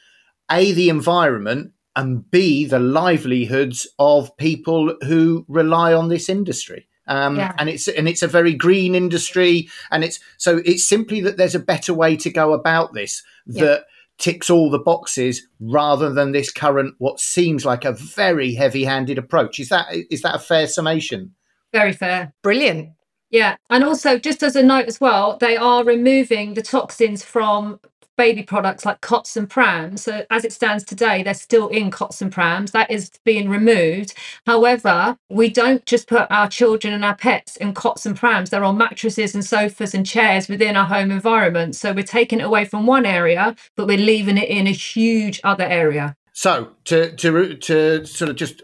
a 0.50 0.72
the 0.72 0.88
environment 0.88 1.72
and 1.96 2.30
b 2.30 2.64
the 2.64 2.78
livelihoods 2.78 3.88
of 3.98 4.36
people 4.36 4.96
who 5.02 5.44
rely 5.48 5.92
on 5.92 6.08
this 6.08 6.28
industry. 6.28 6.88
Um, 7.06 7.36
yeah. 7.36 7.52
and 7.58 7.68
it's 7.68 7.88
and 7.88 8.08
it's 8.08 8.22
a 8.22 8.28
very 8.28 8.54
green 8.54 8.94
industry, 8.94 9.68
and 9.90 10.04
it's 10.04 10.20
so 10.36 10.62
it's 10.64 10.88
simply 10.88 11.20
that 11.22 11.36
there's 11.36 11.54
a 11.54 11.60
better 11.60 11.92
way 11.92 12.16
to 12.16 12.30
go 12.30 12.52
about 12.52 12.94
this 12.94 13.22
that 13.46 13.80
yeah. 13.80 13.84
ticks 14.18 14.48
all 14.48 14.70
the 14.70 14.78
boxes 14.78 15.46
rather 15.60 16.12
than 16.12 16.32
this 16.32 16.52
current 16.52 16.94
what 16.98 17.18
seems 17.18 17.64
like 17.64 17.84
a 17.84 17.92
very 17.92 18.54
heavy-handed 18.54 19.18
approach. 19.18 19.58
Is 19.58 19.68
that 19.70 19.86
is 20.10 20.22
that 20.22 20.36
a 20.36 20.38
fair 20.38 20.66
summation? 20.66 21.34
Very 21.72 21.92
fair. 21.92 22.32
Brilliant. 22.42 22.90
Yeah, 23.30 23.56
and 23.70 23.82
also 23.82 24.18
just 24.18 24.42
as 24.42 24.56
a 24.56 24.62
note 24.62 24.86
as 24.86 25.00
well, 25.00 25.38
they 25.38 25.56
are 25.56 25.84
removing 25.84 26.54
the 26.54 26.62
toxins 26.62 27.24
from 27.24 27.80
baby 28.16 28.42
products 28.42 28.84
like 28.84 29.00
cots 29.00 29.36
and 29.36 29.48
prams. 29.48 30.02
So 30.02 30.24
as 30.30 30.44
it 30.44 30.52
stands 30.52 30.84
today, 30.84 31.22
they're 31.22 31.34
still 31.34 31.68
in 31.68 31.90
cots 31.90 32.22
and 32.22 32.30
prams. 32.30 32.72
That 32.72 32.90
is 32.90 33.10
being 33.24 33.48
removed. 33.48 34.14
However, 34.46 35.16
we 35.30 35.48
don't 35.48 35.84
just 35.86 36.08
put 36.08 36.30
our 36.30 36.48
children 36.48 36.94
and 36.94 37.04
our 37.04 37.16
pets 37.16 37.56
in 37.56 37.74
cots 37.74 38.06
and 38.06 38.16
prams. 38.16 38.50
They're 38.50 38.64
on 38.64 38.78
mattresses 38.78 39.34
and 39.34 39.44
sofas 39.44 39.94
and 39.94 40.06
chairs 40.06 40.48
within 40.48 40.76
our 40.76 40.86
home 40.86 41.10
environment. 41.10 41.76
So 41.76 41.92
we're 41.92 42.04
taking 42.04 42.40
it 42.40 42.44
away 42.44 42.64
from 42.64 42.86
one 42.86 43.06
area, 43.06 43.56
but 43.76 43.86
we're 43.86 43.98
leaving 43.98 44.38
it 44.38 44.48
in 44.48 44.66
a 44.66 44.72
huge 44.72 45.40
other 45.44 45.64
area. 45.64 46.16
So 46.32 46.72
to 46.84 47.14
to 47.16 47.56
to 47.56 48.06
sort 48.06 48.30
of 48.30 48.36
just 48.36 48.62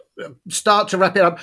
start 0.48 0.88
to 0.88 0.98
wrap 0.98 1.16
it 1.16 1.22
up, 1.22 1.40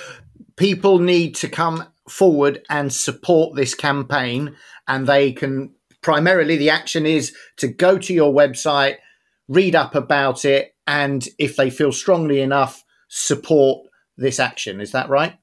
people 0.56 0.98
need 0.98 1.34
to 1.36 1.48
come 1.48 1.86
forward 2.08 2.62
and 2.70 2.92
support 2.92 3.56
this 3.56 3.74
campaign 3.74 4.56
and 4.88 5.06
they 5.06 5.32
can 5.32 5.72
primarily 6.02 6.56
the 6.56 6.70
action 6.70 7.06
is 7.06 7.34
to 7.56 7.68
go 7.68 7.98
to 7.98 8.14
your 8.14 8.32
website, 8.32 8.96
read 9.48 9.74
up 9.74 9.94
about 9.94 10.44
it, 10.44 10.74
and 10.86 11.28
if 11.38 11.56
they 11.56 11.70
feel 11.70 11.92
strongly 11.92 12.40
enough, 12.40 12.84
support 13.08 13.86
this 14.16 14.38
action. 14.40 14.80
Is 14.80 14.92
that 14.92 15.08
right? 15.08 15.36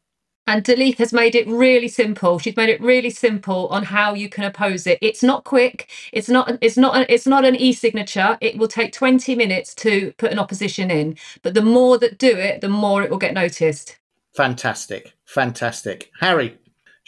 And 0.45 0.63
Delyth 0.63 0.97
has 0.97 1.13
made 1.13 1.35
it 1.35 1.47
really 1.47 1.87
simple. 1.87 2.37
She's 2.37 2.57
made 2.57 2.67
it 2.67 2.81
really 2.81 3.09
simple 3.09 3.67
on 3.67 3.83
how 3.83 4.13
you 4.13 4.27
can 4.27 4.43
oppose 4.43 4.85
it. 4.85 4.99
It's 5.01 5.23
not 5.23 5.45
quick. 5.45 5.89
It's 6.11 6.27
not. 6.27 6.57
It's 6.59 6.75
not. 6.75 7.09
It's 7.09 7.25
not 7.25 7.45
an 7.45 7.55
e-signature. 7.55 8.37
It 8.41 8.57
will 8.57 8.67
take 8.67 8.91
twenty 8.91 9.35
minutes 9.35 9.73
to 9.75 10.13
put 10.17 10.33
an 10.33 10.39
opposition 10.39 10.91
in. 10.91 11.15
But 11.43 11.53
the 11.53 11.61
more 11.61 11.97
that 11.99 12.17
do 12.17 12.35
it, 12.35 12.59
the 12.59 12.67
more 12.67 13.03
it 13.03 13.09
will 13.09 13.17
get 13.17 13.33
noticed. 13.33 13.97
Fantastic, 14.35 15.13
fantastic, 15.25 16.11
Harry 16.19 16.57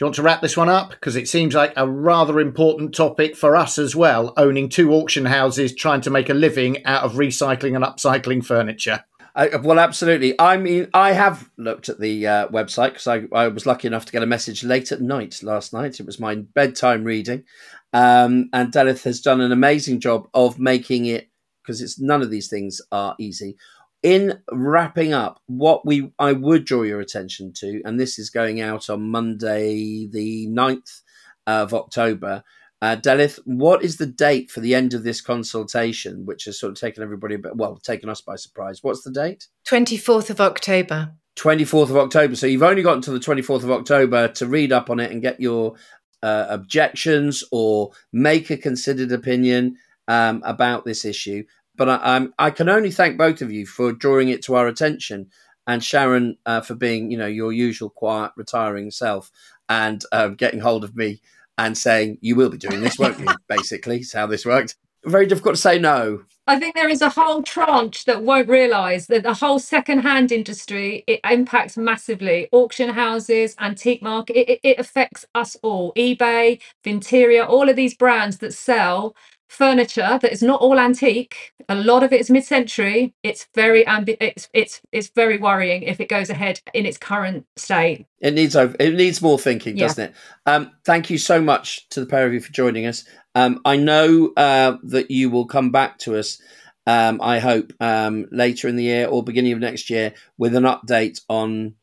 you 0.03 0.08
want 0.08 0.15
to 0.15 0.23
wrap 0.23 0.41
this 0.41 0.58
one 0.58 0.67
up? 0.67 0.89
Because 0.89 1.15
it 1.15 1.29
seems 1.29 1.55
like 1.55 1.71
a 1.77 1.88
rather 1.88 2.39
important 2.39 2.93
topic 2.93 3.36
for 3.36 3.55
us 3.55 3.77
as 3.77 3.95
well, 3.95 4.34
owning 4.36 4.67
two 4.67 4.91
auction 4.91 5.25
houses, 5.25 5.73
trying 5.73 6.01
to 6.01 6.10
make 6.10 6.29
a 6.29 6.34
living 6.34 6.84
out 6.86 7.03
of 7.03 7.13
recycling 7.13 7.75
and 7.75 7.86
upcycling 7.86 8.43
furniture. 8.43 9.05
I, 9.36 9.55
well, 9.58 9.79
absolutely. 9.79 10.39
I 10.39 10.58
mean, 10.58 10.89
I 10.93 11.12
have 11.12 11.49
looked 11.58 11.89
at 11.89 11.99
the 11.99 12.27
uh, 12.27 12.47
website 12.49 12.93
because 12.93 13.08
I, 13.08 13.23
I, 13.34 13.47
was 13.49 13.65
lucky 13.65 13.88
enough 13.88 14.05
to 14.05 14.12
get 14.12 14.23
a 14.23 14.27
message 14.27 14.63
late 14.63 14.93
at 14.93 15.01
night 15.01 15.41
last 15.43 15.73
night. 15.73 15.99
It 15.99 16.05
was 16.05 16.19
my 16.19 16.36
bedtime 16.36 17.03
reading. 17.03 17.43
Um, 17.91 18.49
and 18.53 18.71
Delyth 18.73 19.03
has 19.03 19.21
done 19.21 19.41
an 19.41 19.51
amazing 19.51 19.99
job 19.99 20.27
of 20.34 20.58
making 20.60 21.05
it, 21.05 21.29
because 21.62 21.81
it's 21.81 21.99
none 21.99 22.21
of 22.21 22.31
these 22.31 22.49
things 22.49 22.81
are 22.91 23.15
easy, 23.19 23.58
in 24.05 24.39
wrapping 24.51 25.13
up, 25.13 25.41
what 25.47 25.83
we 25.83 26.13
I 26.19 26.31
would 26.31 26.63
draw 26.63 26.83
your 26.83 26.99
attention 26.99 27.51
to, 27.53 27.81
and 27.83 27.99
this 27.99 28.19
is 28.19 28.29
going 28.29 28.61
out 28.61 28.87
on 28.87 29.09
Monday, 29.09 30.07
the 30.07 30.47
9th 30.47 31.01
of 31.47 31.73
October. 31.73 32.43
Uh, 32.83 32.95
Delyth, 32.97 33.39
what 33.45 33.83
is 33.83 33.97
the 33.97 34.05
date 34.05 34.51
for 34.51 34.59
the 34.59 34.75
end 34.75 34.93
of 34.93 35.03
this 35.03 35.21
consultation, 35.21 36.23
which 36.23 36.45
has 36.45 36.59
sort 36.59 36.71
of 36.71 36.79
taken 36.79 37.01
everybody, 37.01 37.35
but 37.35 37.57
well, 37.57 37.77
taken 37.77 38.07
us 38.07 38.21
by 38.21 38.35
surprise? 38.35 38.83
What's 38.83 39.01
the 39.01 39.09
date? 39.09 39.47
24th 39.67 40.29
of 40.29 40.39
October. 40.39 41.13
24th 41.35 41.89
of 41.89 41.97
October. 41.97 42.35
So 42.35 42.45
you've 42.45 42.61
only 42.61 42.83
got 42.83 42.97
until 42.97 43.15
the 43.15 43.19
24th 43.19 43.63
of 43.63 43.71
October 43.71 44.27
to 44.27 44.45
read 44.45 44.71
up 44.71 44.91
on 44.91 44.99
it 44.99 45.11
and 45.11 45.19
get 45.19 45.39
your 45.39 45.73
uh, 46.21 46.45
objections 46.47 47.43
or 47.51 47.89
make 48.13 48.51
a 48.51 48.57
considered 48.57 49.11
opinion 49.11 49.77
um, 50.07 50.43
about 50.45 50.85
this 50.85 51.05
issue. 51.05 51.43
But 51.77 51.89
I, 51.89 52.15
um, 52.15 52.33
I 52.39 52.51
can 52.51 52.69
only 52.69 52.91
thank 52.91 53.17
both 53.17 53.41
of 53.41 53.51
you 53.51 53.65
for 53.65 53.91
drawing 53.91 54.29
it 54.29 54.43
to 54.43 54.55
our 54.55 54.67
attention, 54.67 55.29
and 55.67 55.83
Sharon 55.83 56.38
uh, 56.45 56.61
for 56.61 56.75
being, 56.75 57.11
you 57.11 57.17
know, 57.17 57.27
your 57.27 57.51
usual 57.51 57.89
quiet, 57.89 58.31
retiring 58.35 58.91
self, 58.91 59.31
and 59.69 60.03
um, 60.11 60.35
getting 60.35 60.59
hold 60.59 60.83
of 60.83 60.95
me 60.95 61.21
and 61.57 61.77
saying 61.77 62.17
you 62.21 62.35
will 62.35 62.49
be 62.49 62.57
doing 62.57 62.81
this, 62.81 62.99
won't 62.99 63.19
you? 63.19 63.27
Basically, 63.47 63.99
is 63.99 64.13
how 64.13 64.27
this 64.27 64.45
worked. 64.45 64.75
Very 65.05 65.27
difficult 65.27 65.55
to 65.55 65.61
say 65.61 65.77
no. 65.77 66.23
I 66.47 66.59
think 66.59 66.75
there 66.75 66.89
is 66.89 67.01
a 67.01 67.09
whole 67.09 67.41
tranche 67.41 68.05
that 68.05 68.23
won't 68.23 68.47
realise 68.47 69.07
that 69.07 69.23
the 69.23 69.33
whole 69.33 69.57
second-hand 69.57 70.31
industry 70.31 71.03
it 71.07 71.19
impacts 71.23 71.75
massively. 71.75 72.49
Auction 72.51 72.89
houses, 72.89 73.55
antique 73.59 74.03
market, 74.03 74.51
it, 74.51 74.59
it 74.63 74.79
affects 74.79 75.25
us 75.33 75.57
all. 75.63 75.91
eBay, 75.93 76.61
Vinterior, 76.83 77.47
all 77.47 77.67
of 77.67 77.75
these 77.75 77.95
brands 77.95 78.38
that 78.39 78.53
sell 78.53 79.15
furniture 79.47 80.19
that 80.21 80.31
is 80.31 80.41
not 80.41 80.62
all 80.62 80.79
antique. 80.79 81.53
A 81.69 81.75
lot 81.75 82.03
of 82.03 82.12
it 82.12 82.21
is 82.21 82.29
mid-century. 82.29 83.13
It's 83.23 83.47
very 83.55 83.86
ambi- 83.86 84.17
it's 84.19 84.49
it's 84.53 84.81
it's 84.91 85.10
very 85.10 85.38
worrying 85.38 85.84
if 85.84 85.99
it 85.99 86.10
goes 86.10 86.29
ahead 86.29 86.62
in 86.73 86.86
its 86.86 86.97
current 86.97 87.45
state. 87.55 88.05
It 88.19 88.34
needs 88.34 88.55
it 88.55 88.95
needs 88.95 89.21
more 89.21 89.39
thinking, 89.39 89.75
doesn't 89.75 90.12
it? 90.12 90.15
Um, 90.45 90.71
thank 90.84 91.10
you 91.10 91.17
so 91.17 91.41
much 91.41 91.88
to 91.89 91.99
the 91.99 92.05
pair 92.05 92.25
of 92.25 92.34
you 92.34 92.39
for 92.39 92.51
joining 92.51 92.86
us. 92.86 93.05
Um, 93.36 93.62
I 93.65 93.77
know 93.77 94.31
uh, 94.38 94.77
that 94.84 95.12
you 95.12 95.29
will 95.29 95.45
come 95.45 95.71
back 95.71 95.97
to 95.99 96.17
us. 96.17 96.41
Um, 96.88 97.19
I 97.21 97.39
hope 97.39 97.73
um, 97.79 98.27
later 98.31 98.67
in 98.67 98.75
the 98.75 98.84
year 98.84 99.08
or 99.08 99.23
beginning 99.23 99.53
of 99.53 99.60
next 99.60 99.89
year 99.89 100.13
with 100.38 100.55
an 100.55 100.63
update 100.63 101.21
on 101.27 101.75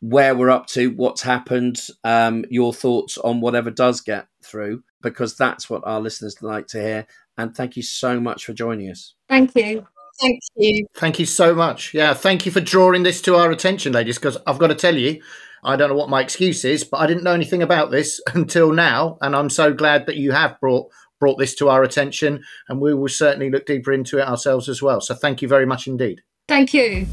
where 0.00 0.34
we're 0.34 0.50
up 0.50 0.66
to, 0.68 0.88
what's 0.88 1.22
happened, 1.22 1.80
um, 2.04 2.44
your 2.50 2.72
thoughts 2.72 3.18
on 3.18 3.40
whatever 3.40 3.70
does 3.70 4.00
get 4.00 4.26
through, 4.42 4.82
because 5.02 5.36
that's 5.36 5.68
what 5.68 5.82
our 5.84 6.00
listeners 6.00 6.42
like 6.42 6.66
to 6.68 6.80
hear. 6.80 7.06
And 7.36 7.54
thank 7.54 7.76
you 7.76 7.82
so 7.82 8.18
much 8.18 8.44
for 8.44 8.52
joining 8.52 8.90
us. 8.90 9.14
Thank 9.28 9.54
you. 9.54 9.86
Thank 10.20 10.40
you. 10.56 10.86
Thank 10.94 11.18
you 11.18 11.26
so 11.26 11.54
much. 11.54 11.94
Yeah, 11.94 12.14
thank 12.14 12.44
you 12.44 12.52
for 12.52 12.60
drawing 12.60 13.02
this 13.02 13.22
to 13.22 13.36
our 13.36 13.50
attention, 13.50 13.92
ladies, 13.92 14.18
because 14.18 14.36
I've 14.46 14.58
got 14.58 14.66
to 14.68 14.74
tell 14.74 14.96
you, 14.96 15.22
I 15.62 15.76
don't 15.76 15.90
know 15.90 15.96
what 15.96 16.10
my 16.10 16.20
excuse 16.20 16.64
is, 16.64 16.84
but 16.84 16.98
I 16.98 17.06
didn't 17.06 17.24
know 17.24 17.34
anything 17.34 17.62
about 17.62 17.90
this 17.90 18.20
until 18.34 18.72
now. 18.72 19.18
And 19.20 19.36
I'm 19.36 19.50
so 19.50 19.72
glad 19.72 20.06
that 20.06 20.16
you 20.16 20.32
have 20.32 20.58
brought 20.60 20.90
brought 21.18 21.38
this 21.38 21.54
to 21.54 21.68
our 21.68 21.82
attention 21.82 22.42
and 22.70 22.80
we 22.80 22.94
will 22.94 23.06
certainly 23.06 23.50
look 23.50 23.66
deeper 23.66 23.92
into 23.92 24.16
it 24.16 24.26
ourselves 24.26 24.70
as 24.70 24.80
well. 24.80 25.02
So 25.02 25.14
thank 25.14 25.42
you 25.42 25.48
very 25.48 25.66
much 25.66 25.86
indeed. 25.86 26.22
Thank 26.48 26.72
you. 26.72 27.06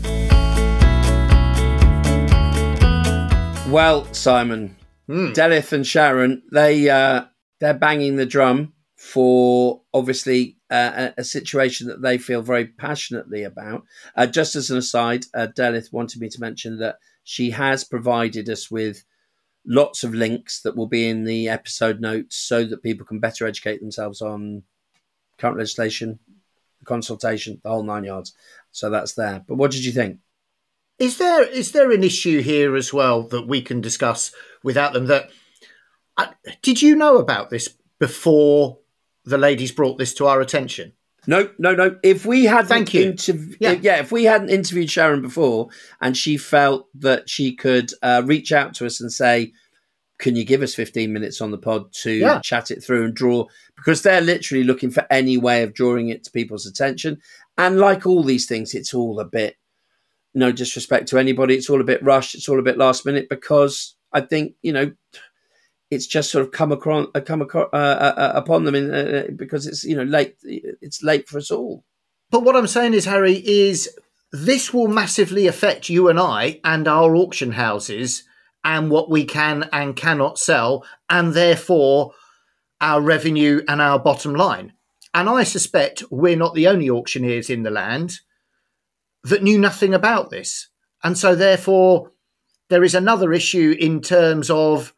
Well, 3.69 4.11
Simon, 4.13 4.77
mm. 5.09 5.33
Delyth 5.33 5.73
and 5.73 5.85
Sharon, 5.85 6.41
they 6.53 6.89
uh, 6.89 7.25
they're 7.59 7.73
banging 7.73 8.15
the 8.15 8.25
drum 8.25 8.71
for 8.95 9.81
obviously 9.93 10.57
uh, 10.71 11.11
a, 11.17 11.21
a, 11.21 11.23
situation 11.25 11.87
that 11.87 12.01
they 12.01 12.17
feel 12.17 12.41
very 12.41 12.65
passionately 12.65 13.43
about. 13.43 13.83
Uh, 14.15 14.25
just 14.25 14.55
as 14.55 14.71
an 14.71 14.77
aside, 14.77 15.25
uh, 15.33 15.47
Delyth 15.53 15.91
wanted 15.91 16.21
me 16.21 16.29
to 16.29 16.39
mention 16.39 16.79
that 16.79 16.97
she 17.25 17.51
has 17.51 17.83
provided 17.83 18.49
us 18.49 18.71
with 18.71 19.03
lots 19.65 20.05
of 20.05 20.13
links 20.13 20.61
that 20.61 20.77
will 20.77 20.87
be 20.87 21.09
in 21.09 21.25
the 21.25 21.49
episode 21.49 21.99
notes 21.99 22.37
so 22.37 22.63
that 22.63 22.83
people 22.83 23.05
can 23.05 23.19
better 23.19 23.45
educate 23.45 23.81
themselves 23.81 24.21
on 24.21 24.63
current 25.37 25.57
legislation, 25.57 26.19
consultation, 26.85 27.59
the 27.63 27.69
whole 27.69 27.83
nine 27.83 28.05
yards. 28.05 28.33
So 28.71 28.89
that's 28.89 29.13
there. 29.13 29.43
But 29.45 29.55
what 29.55 29.71
did 29.71 29.83
you 29.83 29.91
think? 29.91 30.19
Is 30.99 31.17
there 31.17 31.43
is 31.43 31.71
there 31.71 31.91
an 31.91 32.03
issue 32.03 32.41
here 32.41 32.75
as 32.75 32.91
well 32.91 33.23
that 33.23 33.47
we 33.47 33.61
can 33.61 33.81
discuss 33.81 34.31
without 34.63 34.93
them? 34.93 35.05
That 35.05 35.29
uh, 36.17 36.27
did 36.61 36.81
you 36.81 36.95
know 36.95 37.17
about 37.17 37.49
this 37.49 37.69
before 37.99 38.79
the 39.23 39.37
ladies 39.37 39.71
brought 39.71 39.97
this 39.97 40.13
to 40.15 40.25
our 40.25 40.41
attention? 40.41 40.93
No, 41.27 41.49
no, 41.59 41.75
no. 41.75 41.97
If 42.03 42.25
we 42.25 42.45
had 42.45 42.67
thank 42.67 42.93
you, 42.93 43.11
interv- 43.11 43.57
yeah. 43.59 43.73
yeah, 43.73 43.97
if 43.97 44.11
we 44.11 44.23
hadn't 44.23 44.49
interviewed 44.49 44.89
Sharon 44.89 45.21
before, 45.21 45.69
and 45.99 46.15
she 46.15 46.37
felt 46.37 46.87
that 46.95 47.29
she 47.29 47.53
could 47.53 47.91
uh, 48.01 48.23
reach 48.25 48.51
out 48.53 48.73
to 48.75 48.85
us 48.85 49.01
and 49.01 49.11
say, 49.11 49.51
"Can 50.19 50.37
you 50.37 50.45
give 50.45 50.61
us 50.61 50.73
fifteen 50.73 51.11
minutes 51.11 51.41
on 51.41 51.51
the 51.51 51.57
pod 51.57 51.91
to 52.03 52.11
yeah. 52.11 52.39
chat 52.39 52.71
it 52.71 52.81
through 52.81 53.03
and 53.03 53.13
draw?" 53.13 53.45
Because 53.75 54.01
they're 54.01 54.21
literally 54.21 54.63
looking 54.63 54.89
for 54.89 55.05
any 55.11 55.37
way 55.37 55.63
of 55.63 55.73
drawing 55.73 56.07
it 56.09 56.23
to 56.23 56.31
people's 56.31 56.65
attention. 56.65 57.21
And 57.57 57.77
like 57.77 58.07
all 58.07 58.23
these 58.23 58.47
things, 58.47 58.73
it's 58.73 58.93
all 58.93 59.19
a 59.19 59.25
bit 59.25 59.57
no 60.37 60.51
disrespect 60.51 61.07
to 61.09 61.17
anybody, 61.17 61.55
it's 61.55 61.69
all 61.69 61.81
a 61.81 61.85
bit 61.85 62.03
rushed, 62.03 62.35
it's 62.35 62.47
all 62.47 62.59
a 62.59 62.63
bit 62.63 62.77
last 62.77 63.05
minute 63.05 63.27
because 63.29 63.95
I 64.13 64.21
think 64.21 64.53
you 64.61 64.71
know 64.71 64.91
it's 65.89 66.07
just 66.07 66.31
sort 66.31 66.45
of 66.45 66.51
come 66.51 66.71
across, 66.71 67.07
uh, 67.15 67.21
come 67.21 67.41
across, 67.41 67.69
uh, 67.73 67.75
uh, 67.77 68.13
uh, 68.17 68.31
upon 68.35 68.65
them 68.65 68.75
in, 68.75 68.93
uh, 68.93 69.27
because 69.35 69.67
it's 69.67 69.83
you 69.83 69.95
know 69.95 70.03
late. 70.03 70.35
It's 70.43 71.03
late 71.03 71.27
for 71.27 71.37
us 71.37 71.51
all. 71.51 71.83
But 72.29 72.43
what 72.43 72.55
I'm 72.55 72.67
saying 72.67 72.93
is, 72.93 73.05
Harry, 73.05 73.41
is 73.45 73.89
this 74.31 74.73
will 74.73 74.89
massively 74.89 75.47
affect 75.47 75.89
you 75.89 76.09
and 76.09 76.19
I 76.19 76.59
and 76.63 76.87
our 76.87 77.15
auction 77.15 77.53
houses 77.53 78.23
and 78.63 78.91
what 78.91 79.09
we 79.09 79.23
can 79.23 79.69
and 79.71 79.95
cannot 79.95 80.37
sell, 80.37 80.85
and 81.09 81.33
therefore 81.33 82.11
our 82.81 83.01
revenue 83.01 83.61
and 83.67 83.81
our 83.81 83.97
bottom 83.97 84.35
line. 84.35 84.73
And 85.13 85.29
I 85.29 85.43
suspect 85.43 86.03
we're 86.11 86.35
not 86.35 86.53
the 86.53 86.67
only 86.67 86.89
auctioneers 86.89 87.49
in 87.49 87.63
the 87.63 87.71
land 87.71 88.19
that 89.27 89.43
knew 89.43 89.57
nothing 89.57 89.93
about 89.93 90.29
this. 90.29 90.69
And 91.03 91.17
so, 91.17 91.35
therefore, 91.35 92.11
there 92.69 92.83
is 92.83 92.95
another 92.95 93.33
issue 93.33 93.75
in 93.79 94.01
terms 94.01 94.49
of 94.49 94.93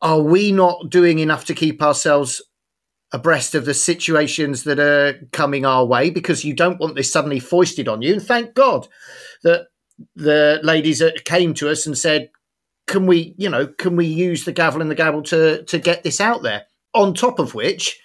are 0.00 0.20
we 0.20 0.50
not 0.50 0.90
doing 0.90 1.18
enough 1.18 1.44
to 1.46 1.54
keep 1.54 1.82
ourselves 1.82 2.42
abreast 3.12 3.54
of 3.54 3.66
the 3.66 3.74
situations 3.74 4.64
that 4.64 4.80
are 4.80 5.14
coming 5.32 5.66
our 5.66 5.84
way 5.84 6.10
because 6.10 6.44
you 6.44 6.54
don't 6.54 6.80
want 6.80 6.96
this 6.96 7.12
suddenly 7.12 7.38
foisted 7.38 7.86
on 7.86 8.02
you. 8.02 8.14
And 8.14 8.22
thank 8.22 8.54
God 8.54 8.88
that 9.42 9.66
the 10.16 10.60
ladies 10.62 10.98
that 11.00 11.24
came 11.24 11.54
to 11.54 11.68
us 11.68 11.86
and 11.86 11.96
said, 11.96 12.30
can 12.86 13.06
we, 13.06 13.34
you 13.36 13.48
know, 13.48 13.66
can 13.66 13.96
we 13.96 14.06
use 14.06 14.44
the 14.44 14.52
gavel 14.52 14.80
and 14.80 14.90
the 14.90 14.96
gavel 14.96 15.22
to 15.24 15.62
to 15.64 15.78
get 15.78 16.02
this 16.02 16.20
out 16.20 16.42
there? 16.42 16.64
On 16.94 17.14
top 17.14 17.38
of 17.38 17.54
which, 17.54 18.00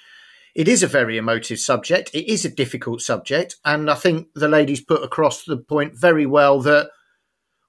it 0.57 0.67
is 0.67 0.81
a 0.81 0.87
very 0.87 1.17
emotive 1.17 1.59
subject. 1.59 2.09
It 2.15 2.27
is 2.27 2.43
a 2.43 2.49
difficult 2.49 3.01
subject, 3.01 3.57
and 3.63 3.91
I 3.91 3.93
think 3.93 4.29
the 4.33 4.47
ladies 4.47 4.81
put 4.81 5.03
across 5.03 5.43
the 5.43 5.57
point 5.57 5.93
very 5.95 6.25
well 6.25 6.59
that 6.61 6.89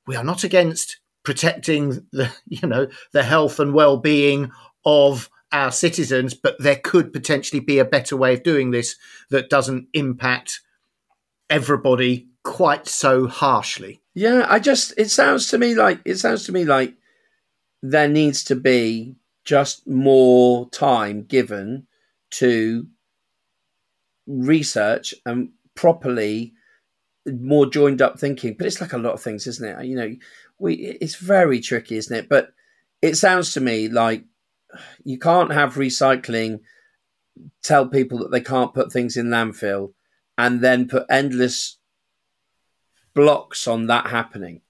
we 0.07 0.17
are 0.17 0.25
not 0.25 0.43
against 0.43 0.99
protecting 1.23 2.07
the, 2.13 2.33
you 2.49 2.67
know, 2.67 2.89
the 3.13 3.23
health 3.23 3.61
and 3.61 3.75
well-being 3.75 4.51
of 4.87 5.29
our 5.53 5.71
citizens, 5.71 6.33
but 6.33 6.57
there 6.59 6.77
could 6.77 7.13
potentially 7.13 7.61
be 7.61 7.79
a 7.79 7.85
better 7.85 8.17
way 8.17 8.33
of 8.33 8.43
doing 8.43 8.71
this 8.71 8.97
that 9.29 9.51
doesn't 9.51 9.89
impact 9.93 10.61
everybody 11.51 12.29
quite 12.43 12.87
so 12.87 13.27
harshly. 13.27 14.01
Yeah, 14.15 14.47
I 14.49 14.61
just 14.61 14.95
it 14.97 15.11
sounds 15.11 15.49
to 15.49 15.59
me 15.59 15.75
like 15.75 16.01
it 16.07 16.17
sounds 16.17 16.47
to 16.47 16.53
me 16.53 16.65
like 16.65 16.95
there 17.83 18.09
needs 18.09 18.45
to 18.45 18.57
be 18.57 19.17
just 19.45 19.87
more 19.87 20.71
time 20.71 21.25
given 21.25 21.87
to 22.33 22.87
research 24.27 25.15
and 25.25 25.51
properly 25.75 26.53
more 27.27 27.67
joined 27.67 28.03
up 28.03 28.19
thinking. 28.19 28.55
But 28.57 28.67
it's 28.67 28.81
like 28.81 28.93
a 28.93 28.99
lot 28.99 29.15
of 29.15 29.23
things, 29.23 29.47
isn't 29.47 29.81
it? 29.81 29.87
You 29.87 29.97
know, 29.97 30.17
we 30.59 30.75
it's 30.75 31.17
very 31.17 31.61
tricky, 31.61 31.97
isn't 31.97 32.17
it? 32.17 32.29
But 32.29 32.51
it 33.03 33.17
sounds 33.17 33.53
to 33.55 33.61
me 33.61 33.89
like 33.89 34.25
you 35.05 35.19
can't 35.19 35.53
have 35.53 35.75
recycling 35.75 36.61
tell 37.63 37.87
people 37.87 38.19
that 38.19 38.31
they 38.31 38.41
can't 38.41 38.75
put 38.75 38.93
things 38.93 39.17
in 39.17 39.29
landfill 39.29 39.93
and 40.37 40.61
then 40.61 40.89
put 40.89 41.07
endless 41.09 41.79
blocks 43.15 43.67
on 43.67 43.87
that 43.87 44.07
happening. 44.07 44.61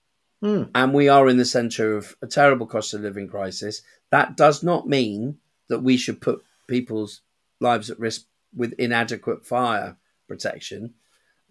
Mm. 0.43 0.71
And 0.75 0.95
we 0.95 1.09
are 1.09 1.29
in 1.29 1.37
the 1.37 1.45
center 1.45 1.97
of 1.97 2.17
a 2.23 2.27
terrible 2.27 2.67
cost 2.67 2.95
of 2.95 3.01
living 3.01 3.29
crisis. 3.29 3.83
That 4.11 4.37
does 4.37 4.63
not 4.63 4.89
mean 4.89 5.39
that 5.69 5.81
we 5.81 5.97
should 5.97 6.21
put 6.21 6.43
people's 6.67 7.23
lives 7.61 7.91
at 7.91 7.99
risk 7.99 8.23
with 8.55 8.73
inadequate 8.79 9.45
fire 9.45 9.97
protection. 10.27 10.95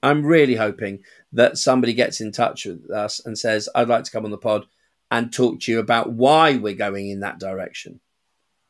I'm 0.03 0.25
really 0.25 0.55
hoping 0.55 1.03
that 1.33 1.57
somebody 1.57 1.93
gets 1.93 2.21
in 2.21 2.31
touch 2.31 2.65
with 2.65 2.89
us 2.91 3.23
and 3.25 3.37
says, 3.37 3.67
I'd 3.73 3.87
like 3.87 4.03
to 4.03 4.11
come 4.11 4.25
on 4.25 4.31
the 4.31 4.37
pod 4.37 4.65
and 5.09 5.31
talk 5.31 5.61
to 5.61 5.71
you 5.71 5.79
about 5.79 6.11
why 6.11 6.55
we're 6.55 6.75
going 6.75 7.09
in 7.09 7.21
that 7.21 7.39
direction. 7.39 7.99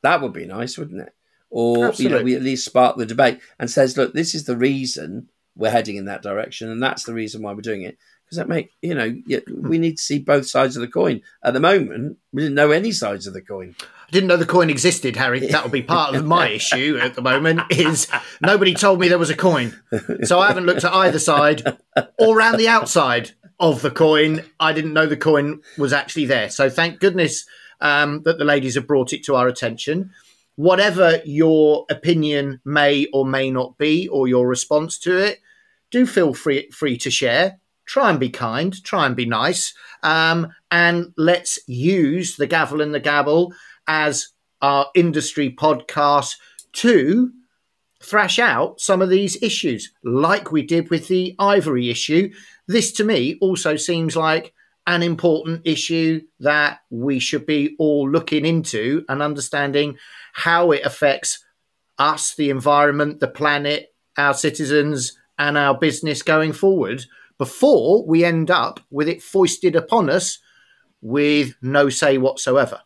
That 0.04 0.22
would 0.22 0.34
be 0.34 0.46
nice, 0.46 0.78
wouldn't 0.78 1.02
it? 1.02 1.14
Or 1.50 1.92
you 1.94 2.10
know, 2.10 2.22
we 2.24 2.36
at 2.36 2.44
least 2.44 2.66
spark 2.66 2.98
the 2.98 3.06
debate 3.06 3.40
and 3.60 3.70
says, 3.70 3.98
look, 3.98 4.14
this 4.14 4.36
is 4.36 4.46
the 4.46 4.58
reason 4.58 5.30
we're 5.56 5.72
heading 5.72 5.96
in 5.96 6.06
that 6.06 6.22
direction, 6.22 6.70
and 6.70 6.84
that's 6.84 7.04
the 7.04 7.14
reason 7.14 7.42
why 7.42 7.54
we're 7.54 7.62
doing 7.62 7.82
it. 7.82 7.98
Because 8.28 8.40
that 8.40 8.50
make 8.50 8.72
you 8.82 8.94
know, 8.94 9.16
we 9.48 9.78
need 9.78 9.96
to 9.96 10.04
see 10.04 10.20
both 10.20 10.48
sides 10.48 10.76
of 10.76 10.82
the 10.82 10.88
coin. 10.88 11.22
At 11.44 11.54
the 11.54 11.62
moment, 11.62 12.18
we 12.34 12.42
didn't 12.42 12.56
know 12.56 12.72
any 12.72 12.92
sides 12.92 13.26
of 13.26 13.34
the 13.34 13.42
coin. 13.42 13.76
I 13.82 14.12
didn't 14.12 14.28
know 14.28 14.36
the 14.36 14.46
coin 14.46 14.70
existed, 14.70 15.16
Harry. 15.16 15.40
That 15.40 15.64
will 15.64 15.72
be 15.72 15.82
part 15.82 16.14
of 16.14 16.26
my 16.26 16.50
issue 16.52 17.00
at 17.02 17.16
the 17.16 17.22
moment. 17.22 17.62
Is 17.70 18.08
nobody 18.42 18.74
told 18.74 19.00
me 19.00 19.08
there 19.08 19.18
was 19.18 19.30
a 19.30 19.36
coin, 19.36 19.80
so 20.24 20.40
I 20.40 20.48
haven't 20.48 20.66
looked 20.66 20.84
at 20.84 20.94
either 20.94 21.20
side 21.20 21.78
or 22.20 22.38
around 22.38 22.58
the 22.58 22.68
outside 22.68 23.32
of 23.60 23.82
the 23.82 23.92
coin. 23.92 24.44
I 24.60 24.74
didn't 24.74 24.94
know 24.94 25.06
the 25.06 25.18
coin 25.18 25.62
was 25.78 25.94
actually 25.94 26.26
there. 26.26 26.50
So 26.50 26.70
thank 26.70 27.00
goodness 27.00 27.46
um, 27.82 28.24
that 28.24 28.38
the 28.38 28.46
ladies 28.46 28.76
have 28.76 28.88
brought 28.88 29.14
it 29.14 29.24
to 29.26 29.36
our 29.36 29.48
attention. 29.48 30.12
Whatever 30.56 31.22
your 31.24 31.86
opinion 31.90 32.60
may 32.66 33.06
or 33.14 33.26
may 33.26 33.52
not 33.52 33.78
be, 33.78 34.08
or 34.08 34.28
your 34.28 34.48
response 34.48 34.98
to 35.00 35.18
it, 35.18 35.40
do 35.92 36.06
feel 36.06 36.34
free 36.34 36.70
free 36.72 36.98
to 36.98 37.12
share. 37.12 37.60
Try 37.88 38.10
and 38.10 38.20
be 38.20 38.30
kind. 38.30 38.84
Try 38.84 39.06
and 39.06 39.16
be 39.16 39.26
nice. 39.26 39.74
Um, 40.04 40.50
and 40.70 41.14
let's 41.18 41.58
use 41.68 42.36
the 42.36 42.48
gavel 42.48 42.82
and 42.82 42.94
the 42.94 43.00
gabble 43.00 43.54
as 43.88 44.28
our 44.62 44.88
industry 44.94 45.56
podcast 45.58 46.36
to 46.74 47.32
thrash 48.04 48.40
out 48.40 48.80
some 48.80 49.02
of 49.02 49.10
these 49.10 49.42
issues, 49.42 49.92
like 50.04 50.52
we 50.52 50.62
did 50.62 50.90
with 50.90 51.08
the 51.08 51.36
ivory 51.40 51.90
issue. 51.90 52.32
This 52.68 52.92
to 52.94 53.04
me 53.04 53.38
also 53.42 53.76
seems 53.76 54.16
like 54.16 54.54
an 54.86 55.02
important 55.02 55.62
issue 55.66 56.22
that 56.40 56.80
we 56.90 57.20
should 57.20 57.46
be 57.46 57.76
all 57.80 58.10
looking 58.10 58.46
into 58.46 59.04
and 59.10 59.22
understanding 59.22 59.98
how 60.34 60.72
it 60.72 60.86
affects 60.86 61.44
us, 61.98 62.36
the 62.36 62.50
environment, 62.50 63.20
the 63.20 63.28
planet, 63.28 63.94
our 64.18 64.34
citizens, 64.34 65.18
and 65.40 65.58
our 65.58 65.78
business 65.78 66.22
going 66.22 66.54
forward 66.54 67.06
before 67.38 68.06
we 68.06 68.24
end 68.24 68.50
up 68.50 68.80
with 68.90 69.08
it 69.08 69.22
foisted 69.22 69.76
upon 69.76 70.10
us 70.10 70.40
with 71.02 71.56
no 71.62 71.90
say 71.90 72.18
whatsoever. 72.18 72.82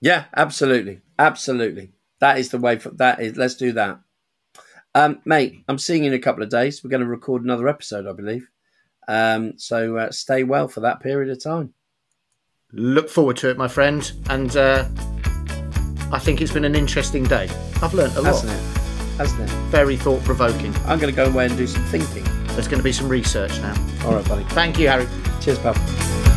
Yeah, 0.00 0.24
absolutely. 0.36 1.00
Absolutely. 1.18 1.92
That 2.20 2.38
is 2.38 2.50
the 2.50 2.58
way 2.58 2.78
for 2.78 2.90
that 2.90 3.20
is 3.20 3.36
let's 3.36 3.54
do 3.54 3.72
that. 3.72 4.00
Um, 4.94 5.20
mate, 5.24 5.64
I'm 5.68 5.78
seeing 5.78 6.04
you 6.04 6.12
in 6.12 6.18
a 6.18 6.22
couple 6.22 6.42
of 6.42 6.50
days. 6.50 6.82
We're 6.82 6.90
going 6.90 7.00
to 7.00 7.06
record 7.06 7.42
another 7.42 7.68
episode, 7.68 8.06
I 8.06 8.12
believe. 8.12 8.48
Um, 9.08 9.54
so 9.56 9.96
uh, 9.96 10.10
stay 10.10 10.44
well 10.44 10.68
for 10.68 10.80
that 10.80 11.00
period 11.00 11.30
of 11.30 11.42
time. 11.42 11.72
Look 12.72 13.08
forward 13.08 13.36
to 13.38 13.50
it, 13.50 13.56
my 13.56 13.68
friend. 13.68 14.10
And 14.28 14.56
uh, 14.56 14.86
I 16.12 16.18
think 16.18 16.40
it's 16.40 16.52
been 16.52 16.64
an 16.64 16.74
interesting 16.74 17.24
day. 17.24 17.48
I've 17.82 17.94
learnt 17.94 18.16
a 18.16 18.22
lot. 18.22 18.42
Hasn't 18.42 18.52
it? 18.52 19.18
Hasn't 19.18 19.42
it? 19.42 19.50
Very 19.70 19.96
thought 19.96 20.22
provoking. 20.24 20.74
I'm 20.86 20.98
going 20.98 21.12
to 21.12 21.16
go 21.16 21.26
away 21.26 21.46
and 21.46 21.56
do 21.56 21.66
some 21.66 21.84
thinking. 21.84 22.41
There's 22.52 22.68
going 22.68 22.78
to 22.78 22.84
be 22.84 22.92
some 22.92 23.08
research 23.08 23.58
now. 23.60 23.74
All 24.04 24.14
right, 24.14 24.26
buddy. 24.28 24.44
Thank 24.44 24.78
you, 24.78 24.88
Harry. 24.88 25.08
Cheers, 25.40 25.58
pal. 25.58 26.31